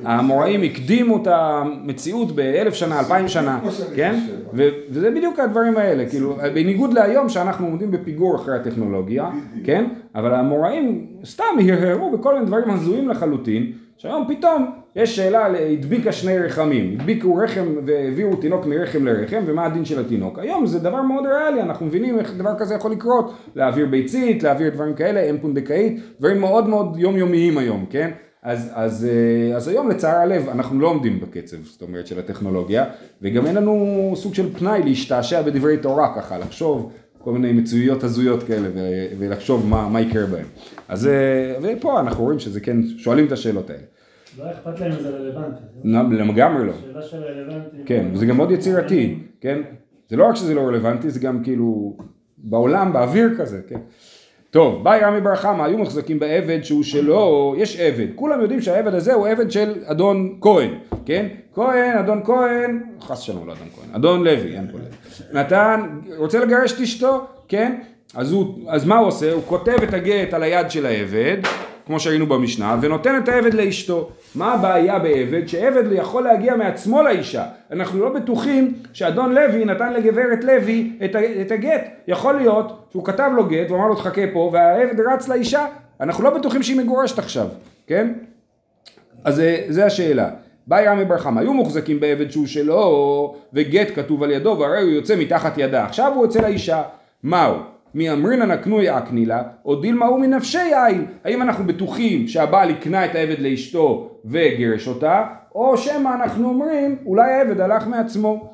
האמוראים 0.03 0.61
הקדימו 0.63 1.21
את 1.21 1.27
המציאות 1.27 2.31
באלף 2.31 2.73
שנה, 2.73 2.99
אלפיים 2.99 3.27
שנה, 3.27 3.59
כן? 3.95 4.19
ו- 4.53 4.69
וזה 4.89 5.11
בדיוק 5.11 5.39
הדברים 5.39 5.77
האלה, 5.77 6.09
כאילו, 6.09 6.37
בניגוד 6.53 6.93
להיום 6.93 7.29
שאנחנו 7.29 7.67
עומדים 7.67 7.91
בפיגור 7.91 8.35
אחרי 8.35 8.55
הטכנולוגיה, 8.55 9.29
כן? 9.63 9.85
אבל 10.15 10.33
האמוראים 10.33 11.07
סתם 11.25 11.43
הרהרו 11.69 12.17
בכל 12.17 12.33
מיני 12.33 12.45
דברים 12.45 12.69
הזויים 12.69 13.09
לחלוטין, 13.09 13.71
שהיום 13.97 14.25
פתאום 14.27 14.71
יש 14.95 15.15
שאלה, 15.15 15.49
ל- 15.49 15.55
הדביקה 15.55 16.11
שני 16.11 16.37
רחמים, 16.39 16.97
הדביקו 16.99 17.35
רחם 17.35 17.75
והעבירו 17.85 18.35
תינוק 18.35 18.65
מרחם 18.65 19.05
לרחם, 19.05 19.43
ומה 19.45 19.65
הדין 19.65 19.85
של 19.85 19.99
התינוק? 19.99 20.39
היום 20.39 20.65
זה 20.65 20.79
דבר 20.79 21.01
מאוד 21.01 21.25
ריאלי, 21.25 21.61
אנחנו 21.61 21.85
מבינים 21.85 22.19
איך 22.19 22.33
דבר 22.37 22.51
כזה 22.59 22.75
יכול 22.75 22.91
לקרות, 22.91 23.33
להעביר 23.55 23.85
ביצית, 23.85 24.43
להעביר 24.43 24.69
דברים 24.69 24.93
כאלה, 24.93 25.29
אם 25.29 25.37
פונדקאית, 25.41 25.99
דברים 26.19 26.39
מאוד 26.39 26.67
מאוד 26.67 26.95
יומיומיים 26.99 27.57
היום, 27.57 27.85
כן? 27.89 28.11
אז, 28.43 28.71
אז, 28.73 29.07
אה, 29.09 29.55
אז 29.55 29.67
היום 29.67 29.89
לצער 29.89 30.17
הלב 30.17 30.49
אנחנו 30.49 30.79
לא 30.79 30.87
עומדים 30.87 31.19
בקצב, 31.19 31.57
זאת 31.63 31.81
אומרת, 31.81 32.07
של 32.07 32.19
הטכנולוגיה, 32.19 32.85
וגם 33.21 33.45
אין 33.45 33.55
לנו 33.55 34.13
סוג 34.15 34.33
של 34.33 34.53
פנאי 34.53 34.81
להשתעשע 34.83 35.41
בדברי 35.41 35.77
תורה 35.77 36.15
ככה, 36.15 36.37
לחשוב 36.37 36.91
כל 37.17 37.31
מיני 37.31 37.51
מצויות 37.53 38.03
הזויות 38.03 38.43
כאלה 38.43 38.67
ולחשוב 39.19 39.67
מה, 39.67 39.89
מה 39.89 40.01
יקרה 40.01 40.25
בהם. 40.25 40.45
אז 40.87 41.07
אה, 41.07 41.11
ופה 41.61 41.99
אנחנו 41.99 42.23
רואים 42.23 42.39
שזה 42.39 42.59
כן, 42.59 42.77
שואלים 42.97 43.25
את 43.25 43.31
השאלות 43.31 43.69
האלה. 43.69 43.81
לא 44.39 44.51
אכפת 44.51 44.79
להם 44.79 44.91
אם 44.91 44.99
זה 45.01 45.09
רלוונטי. 45.09 45.61
נ- 45.83 46.13
לגמרי 46.29 46.65
לא. 46.65 46.73
שאלה 46.81 47.01
של 47.01 47.17
רלוונטי. 47.23 47.77
כן, 47.85 48.05
וזה 48.13 48.25
גם 48.25 48.37
מאוד 48.37 48.51
יצירתי, 48.51 49.19
כן? 49.41 49.61
זה 50.09 50.15
לא 50.17 50.25
רק 50.27 50.35
שזה 50.35 50.53
לא 50.53 50.61
רלוונטי, 50.61 51.09
זה 51.09 51.19
גם 51.19 51.43
כאילו 51.43 51.97
בעולם, 52.37 52.93
באוויר 52.93 53.29
כזה, 53.37 53.61
כן? 53.69 53.79
טוב, 54.51 54.83
באי 54.83 54.99
רמי 54.99 55.21
בר 55.21 55.35
חמא, 55.35 55.63
היו 55.63 55.77
מוחזקים 55.77 56.19
בעבד 56.19 56.59
שהוא 56.63 56.83
שלו, 56.83 57.55
יש 57.57 57.79
עבד, 57.79 58.07
כולם 58.15 58.41
יודעים 58.41 58.61
שהעבד 58.61 58.93
הזה 58.93 59.13
הוא 59.13 59.27
עבד 59.27 59.51
של 59.51 59.73
אדון 59.85 60.37
כהן, 60.41 60.69
כן? 61.05 61.27
כהן, 61.53 61.97
אדון 61.97 62.21
כהן, 62.25 62.83
חס 63.01 63.19
שלום 63.19 63.47
לא 63.47 63.53
אדון 63.53 63.67
כהן, 63.75 63.95
אדון 63.95 64.23
לוי, 64.23 64.55
אין 64.57 64.67
פה 64.71 64.77
לוי. 64.77 65.41
נתן, 65.41 65.81
רוצה 66.17 66.39
לגרש 66.39 66.73
את 66.73 66.79
אשתו, 66.79 67.25
כן? 67.47 67.79
אז, 68.15 68.31
הוא, 68.31 68.59
אז 68.69 68.85
מה 68.85 68.97
הוא 68.97 69.07
עושה? 69.07 69.31
הוא 69.33 69.41
כותב 69.45 69.77
את 69.83 69.93
הגט 69.93 70.33
על 70.33 70.43
היד 70.43 70.71
של 70.71 70.85
העבד, 70.85 71.37
כמו 71.85 71.99
שראינו 71.99 72.25
במשנה, 72.27 72.77
ונותן 72.81 73.21
את 73.23 73.29
העבד 73.29 73.53
לאשתו. 73.53 74.09
מה 74.35 74.53
הבעיה 74.53 74.99
בעבד? 74.99 75.47
שעבד 75.47 75.83
יכול 75.91 76.23
להגיע 76.23 76.55
מעצמו 76.55 77.03
לאישה. 77.03 77.45
אנחנו 77.71 77.99
לא 77.99 78.09
בטוחים 78.09 78.73
שאדון 78.93 79.33
לוי 79.33 79.65
נתן 79.65 79.93
לגברת 79.93 80.43
לוי 80.43 80.91
את, 81.41 81.51
הגט. 81.51 81.89
יכול 82.07 82.35
להיות 82.35 82.87
שהוא 82.91 83.05
כתב 83.05 83.31
לו 83.35 83.45
גט 83.45 83.71
ואמר 83.71 83.87
לו 83.87 83.95
תחכה 83.95 84.21
פה, 84.33 84.49
והעבד 84.53 84.99
רץ 84.99 85.27
לאישה. 85.27 85.65
אנחנו 86.01 86.23
לא 86.23 86.29
בטוחים 86.29 86.63
שהיא 86.63 86.77
מגורשת 86.77 87.19
עכשיו, 87.19 87.47
כן? 87.87 88.13
אז 89.23 89.39
אה, 89.39 89.63
זה 89.67 89.85
השאלה. 89.85 90.29
באי 90.67 90.87
רמי 90.87 91.05
בר 91.05 91.17
חמא, 91.17 91.39
היו 91.39 91.53
מוחזקים 91.53 91.99
בעבד 91.99 92.31
שהוא 92.31 92.47
שלו, 92.47 93.35
וגט 93.53 93.87
כתוב 93.95 94.23
על 94.23 94.31
ידו, 94.31 94.57
והרי 94.59 94.81
הוא 94.81 94.89
יוצא 94.89 95.15
מתחת 95.15 95.57
ידה. 95.57 95.85
עכשיו 95.85 96.11
הוא 96.15 96.25
יוצא 96.25 96.41
לאישה. 96.41 96.81
מהו? 97.23 97.55
מי 97.93 98.11
אמרינן 98.11 98.51
הקנו 98.51 98.81
יעקני 98.81 99.25
לה, 99.25 99.43
או 99.65 99.75
דילמה 99.75 100.05
הוא 100.05 100.19
מנפשי 100.19 100.57
יין. 100.57 101.05
האם 101.23 101.41
אנחנו 101.41 101.63
בטוחים 101.63 102.27
שהבעל 102.27 102.69
הקנה 102.69 103.05
את 103.05 103.15
העבד 103.15 103.39
לאשתו 103.39 104.11
וגירש 104.25 104.87
אותה, 104.87 105.23
או 105.55 105.77
שמא 105.77 106.09
אנחנו 106.15 106.49
אומרים, 106.49 106.97
אולי 107.05 107.31
העבד 107.31 107.59
הלך 107.59 107.87
מעצמו. 107.87 108.53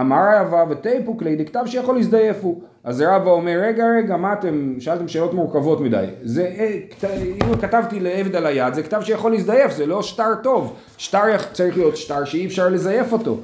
אמר 0.00 0.22
רבא 0.40 0.64
ותיפוק 0.70 1.22
לידי 1.22 1.44
כתב 1.44 1.62
שיכול 1.66 1.96
להזדייף 1.96 2.36
הוא. 2.42 2.62
אז 2.84 3.00
רבא 3.00 3.30
אומר, 3.30 3.58
רגע 3.62 3.84
רגע, 3.98 4.16
מה 4.16 4.32
אתם, 4.32 4.74
שאלתם 4.78 5.08
שאלות 5.08 5.34
מורכבות 5.34 5.80
מדי. 5.80 6.04
זה, 6.22 6.42
אה, 6.58 6.78
אם 7.14 7.56
כתבתי 7.60 8.00
לעבד 8.00 8.36
על 8.36 8.46
היד, 8.46 8.74
זה 8.74 8.82
כתב 8.82 9.00
שיכול 9.02 9.32
להזדייף, 9.32 9.72
זה 9.72 9.86
לא 9.86 10.02
שטר 10.02 10.34
טוב. 10.42 10.76
שטר 10.98 11.36
צריך 11.52 11.76
להיות 11.76 11.96
שטר 11.96 12.24
שאי 12.24 12.46
אפשר 12.46 12.68
לזייף 12.68 13.12
אותו. 13.12 13.36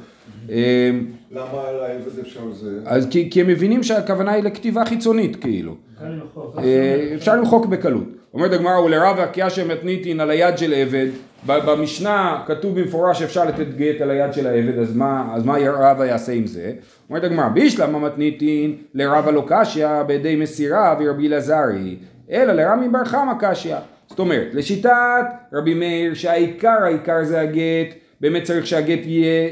אה, 0.50 0.90
למה 1.30 1.46
אפשר 2.20 2.40
לזה? 2.50 2.80
אז 2.86 3.08
כי, 3.10 3.30
כי 3.30 3.40
הם 3.40 3.46
מבינים 3.46 3.82
שהכוונה 3.82 4.32
היא 4.32 4.44
לכתיבה 4.44 4.84
חיצונית 4.84 5.36
כאילו. 5.36 5.76
אה, 6.58 7.12
אפשר 7.14 7.36
למחוק 7.36 7.66
בקלות. 7.66 8.04
אומרת 8.34 8.52
הגמרא 8.52 8.78
ולרבה 8.78 9.26
קיישא 9.26 9.64
מתניתין 9.68 10.20
על 10.20 10.30
היד 10.30 10.58
של 10.58 10.74
עבד, 10.74 11.06
במשנה 11.46 12.42
כתוב 12.46 12.80
במפורש 12.80 13.18
שאפשר 13.18 13.44
לתת 13.44 13.66
גט 13.76 14.00
על 14.00 14.10
היד 14.10 14.32
של 14.32 14.46
העבד, 14.46 14.78
אז 14.78 14.96
מה, 14.96 15.32
אז 15.34 15.44
מה 15.44 15.56
רבה 15.58 16.06
יעשה 16.06 16.32
עם 16.32 16.46
זה? 16.46 16.72
אומרת 17.10 17.24
הגמרא 17.24 17.48
בישלמה 17.48 17.98
מתניתין 17.98 18.76
לרבה 18.94 19.30
לא 19.30 19.44
קשיא 19.46 20.02
בידי 20.02 20.36
מסירה 20.36 20.96
ורבי 21.00 21.28
אלעזרי, 21.28 21.96
אלא 22.30 22.52
לרמי 22.52 22.88
בר 22.88 23.04
חמא 23.04 23.32
קשיא. 23.40 23.76
זאת 24.08 24.18
אומרת, 24.18 24.48
לשיטת 24.52 25.26
רבי 25.52 25.74
מאיר 25.74 26.14
שהעיקר 26.14 26.78
העיקר 26.82 27.24
זה 27.24 27.40
הגט, 27.40 27.94
באמת 28.20 28.42
צריך 28.42 28.66
שהגט 28.66 29.06
יהיה, 29.06 29.50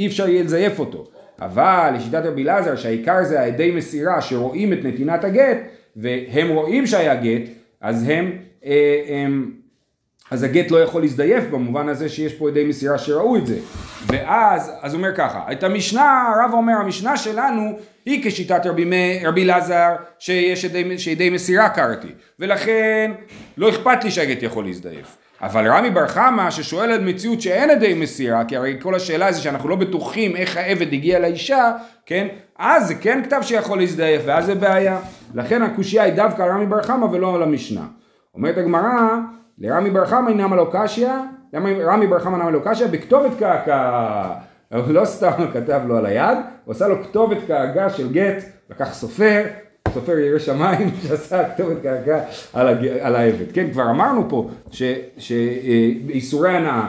אי 0.00 0.06
אפשר 0.06 0.28
יהיה 0.28 0.42
לזייף 0.42 0.78
אותו. 0.78 1.06
אבל 1.40 1.90
לשיטת 1.94 2.22
רבי 2.24 2.42
אלעזר 2.42 2.76
שהעיקר 2.76 3.24
זה 3.24 3.40
העדי 3.40 3.70
מסירה 3.70 4.20
שרואים 4.20 4.72
את 4.72 4.78
נתינת 4.84 5.24
הגט 5.24 5.56
והם 5.96 6.48
רואים 6.48 6.86
שהיה 6.86 7.14
גט 7.14 7.48
אז 7.80 8.08
הם, 8.08 8.32
אה, 8.64 9.00
הם 9.08 9.50
אז 10.30 10.42
הגט 10.42 10.70
לא 10.70 10.82
יכול 10.82 11.02
להזדייף 11.02 11.44
במובן 11.44 11.88
הזה 11.88 12.08
שיש 12.08 12.34
פה 12.34 12.48
עדי 12.48 12.64
מסירה 12.64 12.98
שראו 12.98 13.36
את 13.36 13.46
זה. 13.46 13.58
ואז 14.06 14.72
אז 14.80 14.94
אומר 14.94 15.16
ככה 15.16 15.52
את 15.52 15.64
המשנה 15.64 16.32
הרב 16.34 16.50
אומר 16.52 16.74
המשנה 16.74 17.16
שלנו 17.16 17.78
היא 18.06 18.24
כשיטת 18.24 18.66
רבי 19.24 19.42
אלעזר 19.42 19.90
שיש 20.18 20.64
עדי, 20.64 20.98
שעדי 20.98 21.30
מסירה 21.30 21.68
קראתי 21.68 22.08
ולכן 22.38 23.12
לא 23.56 23.68
אכפת 23.68 24.04
לי 24.04 24.10
שהגט 24.10 24.42
יכול 24.42 24.64
להזדייף 24.64 25.16
אבל 25.42 25.68
רמי 25.68 25.90
בר 25.90 26.06
חמא 26.06 26.50
ששואל 26.50 26.92
על 26.92 27.04
מציאות 27.04 27.40
שאין 27.40 27.70
עדי 27.70 27.94
מסירה, 27.94 28.44
כי 28.44 28.56
הרי 28.56 28.76
כל 28.82 28.94
השאלה 28.94 29.32
זה 29.32 29.40
שאנחנו 29.40 29.68
לא 29.68 29.76
בטוחים 29.76 30.36
איך 30.36 30.56
העבד 30.56 30.92
הגיע 30.92 31.18
לאישה, 31.18 31.72
כן? 32.06 32.26
אז 32.58 32.88
זה 32.88 32.94
כן 32.94 33.20
כתב 33.24 33.40
שיכול 33.42 33.78
להזדייף, 33.78 34.22
ואז 34.26 34.46
זה 34.46 34.54
בעיה. 34.54 34.98
לכן 35.34 35.62
הקושייה 35.62 36.02
היא 36.02 36.12
דווקא 36.12 36.42
על 36.42 36.50
רמי 36.50 36.66
בר 36.66 36.82
חמא 36.82 37.04
ולא 37.04 37.34
על 37.34 37.42
המשנה. 37.42 37.84
אומרת 38.34 38.58
הגמרא, 38.58 39.16
לרמי 39.58 39.90
בר 39.90 40.06
חמא 40.06 40.30
נמה 40.30 40.56
לו 40.56 40.70
קשיא, 40.72 41.08
רמי 41.84 42.06
בר 42.06 42.18
חמא 42.18 42.36
נמה 42.36 42.50
לו 42.50 42.60
קשיא? 42.64 42.86
בכתובת 42.86 43.38
קעקע. 43.38 44.22
לא 44.86 45.04
סתם 45.04 45.30
כתב 45.52 45.80
לו 45.86 45.96
על 45.96 46.06
היד, 46.06 46.38
הוא 46.64 46.72
עשה 46.72 46.88
לו 46.88 47.04
כתובת 47.04 47.38
קעקע 47.46 47.90
של 47.90 48.12
גט, 48.12 48.44
לקח 48.70 48.94
סופר, 48.94 49.42
סופר 49.94 50.18
ירא 50.18 50.38
שמיים 50.38 50.90
שעשה 51.08 51.44
כתובת 51.54 51.82
קעקע 51.82 52.20
על. 52.52 52.68
על 53.00 53.16
העבד. 53.16 53.52
כן, 53.52 53.70
כבר 53.72 53.90
אמרנו 53.90 54.24
פה 54.28 54.48
שאיסורי 55.20 56.50
הנאה, 56.50 56.88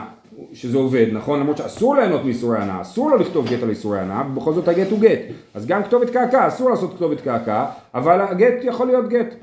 שזה 0.52 0.78
עובד, 0.78 1.06
נכון? 1.12 1.40
למרות 1.40 1.56
שאסור 1.56 1.96
ליהנות 1.96 2.24
מאיסורי 2.24 2.58
הנאה, 2.58 2.80
אסור 2.80 3.10
לו 3.10 3.16
לכתוב 3.16 3.48
גט 3.48 3.62
על 3.62 3.70
איסורי 3.70 4.00
הנאה, 4.00 4.22
ובכל 4.32 4.52
זאת 4.52 4.68
הגט 4.68 4.90
הוא 4.90 4.98
גט. 5.00 5.18
אז 5.54 5.66
גם 5.66 5.82
כתובת 5.82 6.10
קעקע, 6.10 6.48
אסור 6.48 6.70
לעשות 6.70 6.94
כתובת 6.96 7.20
קעקע, 7.20 7.64
אבל 7.94 8.20
הגט 8.20 8.54
יכול 8.62 8.86
להיות 8.86 9.08
גט. 9.08 9.34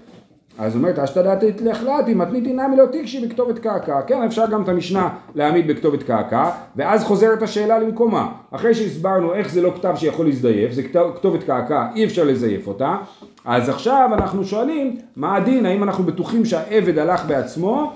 אז 0.59 0.75
אומרת, 0.75 0.99
אשתדלתית 0.99 1.61
לכלתי, 1.61 2.13
מתניתי 2.13 2.53
נמי 2.53 2.77
לא 2.77 2.85
תקשי 2.85 3.27
בכתובת 3.27 3.59
קעקע. 3.59 4.01
כן, 4.01 4.23
אפשר 4.23 4.45
גם 4.47 4.63
את 4.63 4.69
המשנה 4.69 5.09
להעמיד 5.35 5.67
בכתובת 5.67 6.03
קעקע, 6.03 6.49
ואז 6.75 7.03
חוזרת 7.03 7.41
השאלה 7.41 7.79
למקומה. 7.79 8.31
אחרי 8.51 8.73
שהסברנו 8.73 9.33
איך 9.33 9.49
זה 9.51 9.61
לא 9.61 9.71
כתב 9.75 9.93
שיכול 9.95 10.25
להזדייף, 10.25 10.71
זה 10.71 10.83
כתובת 11.15 11.43
קעקע, 11.43 11.87
אי 11.95 12.05
אפשר 12.05 12.23
לזייף 12.23 12.67
אותה. 12.67 12.97
אז 13.45 13.69
עכשיו 13.69 14.09
אנחנו 14.13 14.43
שואלים, 14.43 14.97
מה 15.15 15.35
הדין, 15.35 15.65
האם 15.65 15.83
אנחנו 15.83 16.03
בטוחים 16.03 16.45
שהעבד 16.45 16.97
הלך 16.97 17.25
בעצמו, 17.25 17.91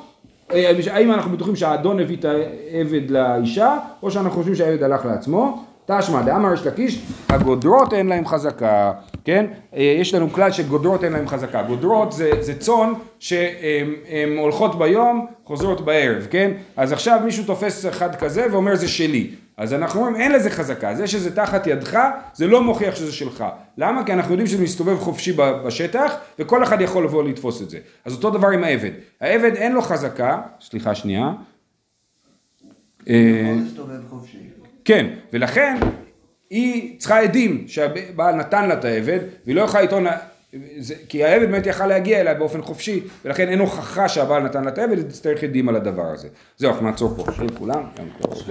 אה, 0.54 0.72
האם 0.92 1.12
אנחנו 1.12 1.32
בטוחים 1.32 1.56
שהאדון 1.56 2.00
הביא 2.00 2.18
את 2.18 2.26
העבד 2.26 3.12
לאישה, 3.12 3.78
או 4.04 4.12
שאנחנו 4.12 4.32
חושבים 4.32 4.56
שהעבד 4.56 4.84
הלך 4.84 5.06
לעצמו. 5.06 5.64
תשמע, 5.86 6.22
דאמר 6.22 6.54
יש 6.54 6.68
לקיש, 6.68 7.02
הגודרות 7.30 7.94
אין 7.94 8.08
להם 8.08 8.26
חזקה, 8.26 8.92
כן? 9.26 9.46
אה, 9.76 9.82
יש 9.82 10.14
לנו 10.14 10.30
כלל 10.30 10.52
שגודרות 10.52 11.04
אין 11.04 11.14
להם 11.14 11.28
חזקה. 11.28 11.64
גודרות 11.64 12.12
זה, 12.12 12.32
זה 12.40 12.60
צאן 12.60 12.94
שהן 13.20 14.38
הולכות 14.38 14.78
ביום, 14.78 15.28
חוזרות 15.46 15.86
בערב, 15.86 16.28
כן? 16.30 16.52
אז 16.78 16.92
עכשיו 16.92 17.20
מישהו 17.26 17.44
תופס 17.44 17.86
אחד 17.86 18.16
כזה 18.16 18.46
ואומר 18.52 18.76
זה 18.76 18.88
שלי. 18.88 19.30
אז 19.58 19.74
אנחנו 19.74 20.00
אומרים 20.00 20.16
אין 20.16 20.32
לזה 20.32 20.50
חזקה, 20.50 20.96
זה 20.96 21.08
שזה 21.08 21.36
תחת 21.36 21.68
ידך 21.68 22.00
זה 22.34 22.48
לא 22.48 22.64
מוכיח 22.64 22.96
שזה 22.96 23.12
שלך. 23.12 23.46
למה? 23.78 24.06
כי 24.06 24.14
אנחנו 24.14 24.32
יודעים 24.32 24.48
שזה 24.48 24.64
מסתובב 24.64 25.00
חופשי 25.00 25.34
בשטח 25.38 26.16
וכל 26.40 26.64
אחד 26.64 26.82
יכול 26.82 27.04
לבוא 27.04 27.24
לתפוס 27.24 27.62
את 27.62 27.70
זה. 27.70 27.80
אז 28.06 28.14
אותו 28.14 28.30
דבר 28.30 28.48
עם 28.48 28.64
העבד. 28.64 28.92
העבד 29.22 29.56
אין 29.56 29.72
לו 29.72 29.82
חזקה, 29.82 30.42
סליחה 30.62 30.96
שנייה. 30.96 31.32
אה, 33.10 33.42
יכול 33.44 33.64
להסתובב 33.64 34.10
חופשי. 34.10 34.53
כן, 34.86 35.08
ולכן 35.34 35.78
היא 36.50 37.00
צריכה 37.00 37.20
עדים 37.20 37.64
שהבעל 37.68 38.36
נתן 38.36 38.68
לה 38.68 38.74
את 38.74 38.86
העבד, 38.86 39.20
והיא 39.46 39.56
לא 39.56 39.62
יכולה 39.62 39.84
לטעון, 39.84 40.06
כי 41.10 41.24
העבד 41.24 41.52
באמת 41.52 41.66
יכל 41.66 41.88
להגיע 41.88 42.22
אליה 42.22 42.34
באופן 42.34 42.62
חופשי, 42.62 43.04
ולכן 43.26 43.50
אין 43.50 43.60
הוכחה 43.60 44.10
שהבעל 44.10 44.44
נתן 44.44 44.64
לה 44.64 44.70
את 44.70 44.78
העבד, 44.78 44.98
היא 44.98 45.06
תצטרך 45.06 45.44
עדים 45.44 45.70
על 45.70 45.76
הדבר 45.76 46.06
הזה. 46.06 46.28
זהו, 46.58 46.72
אנחנו 46.72 46.86
נעצור 46.86 47.16
פה. 47.16 47.32
שיהיה 47.32 47.50
לכולם, 47.50 47.84
יום 48.00 48.10
טוב. 48.22 48.44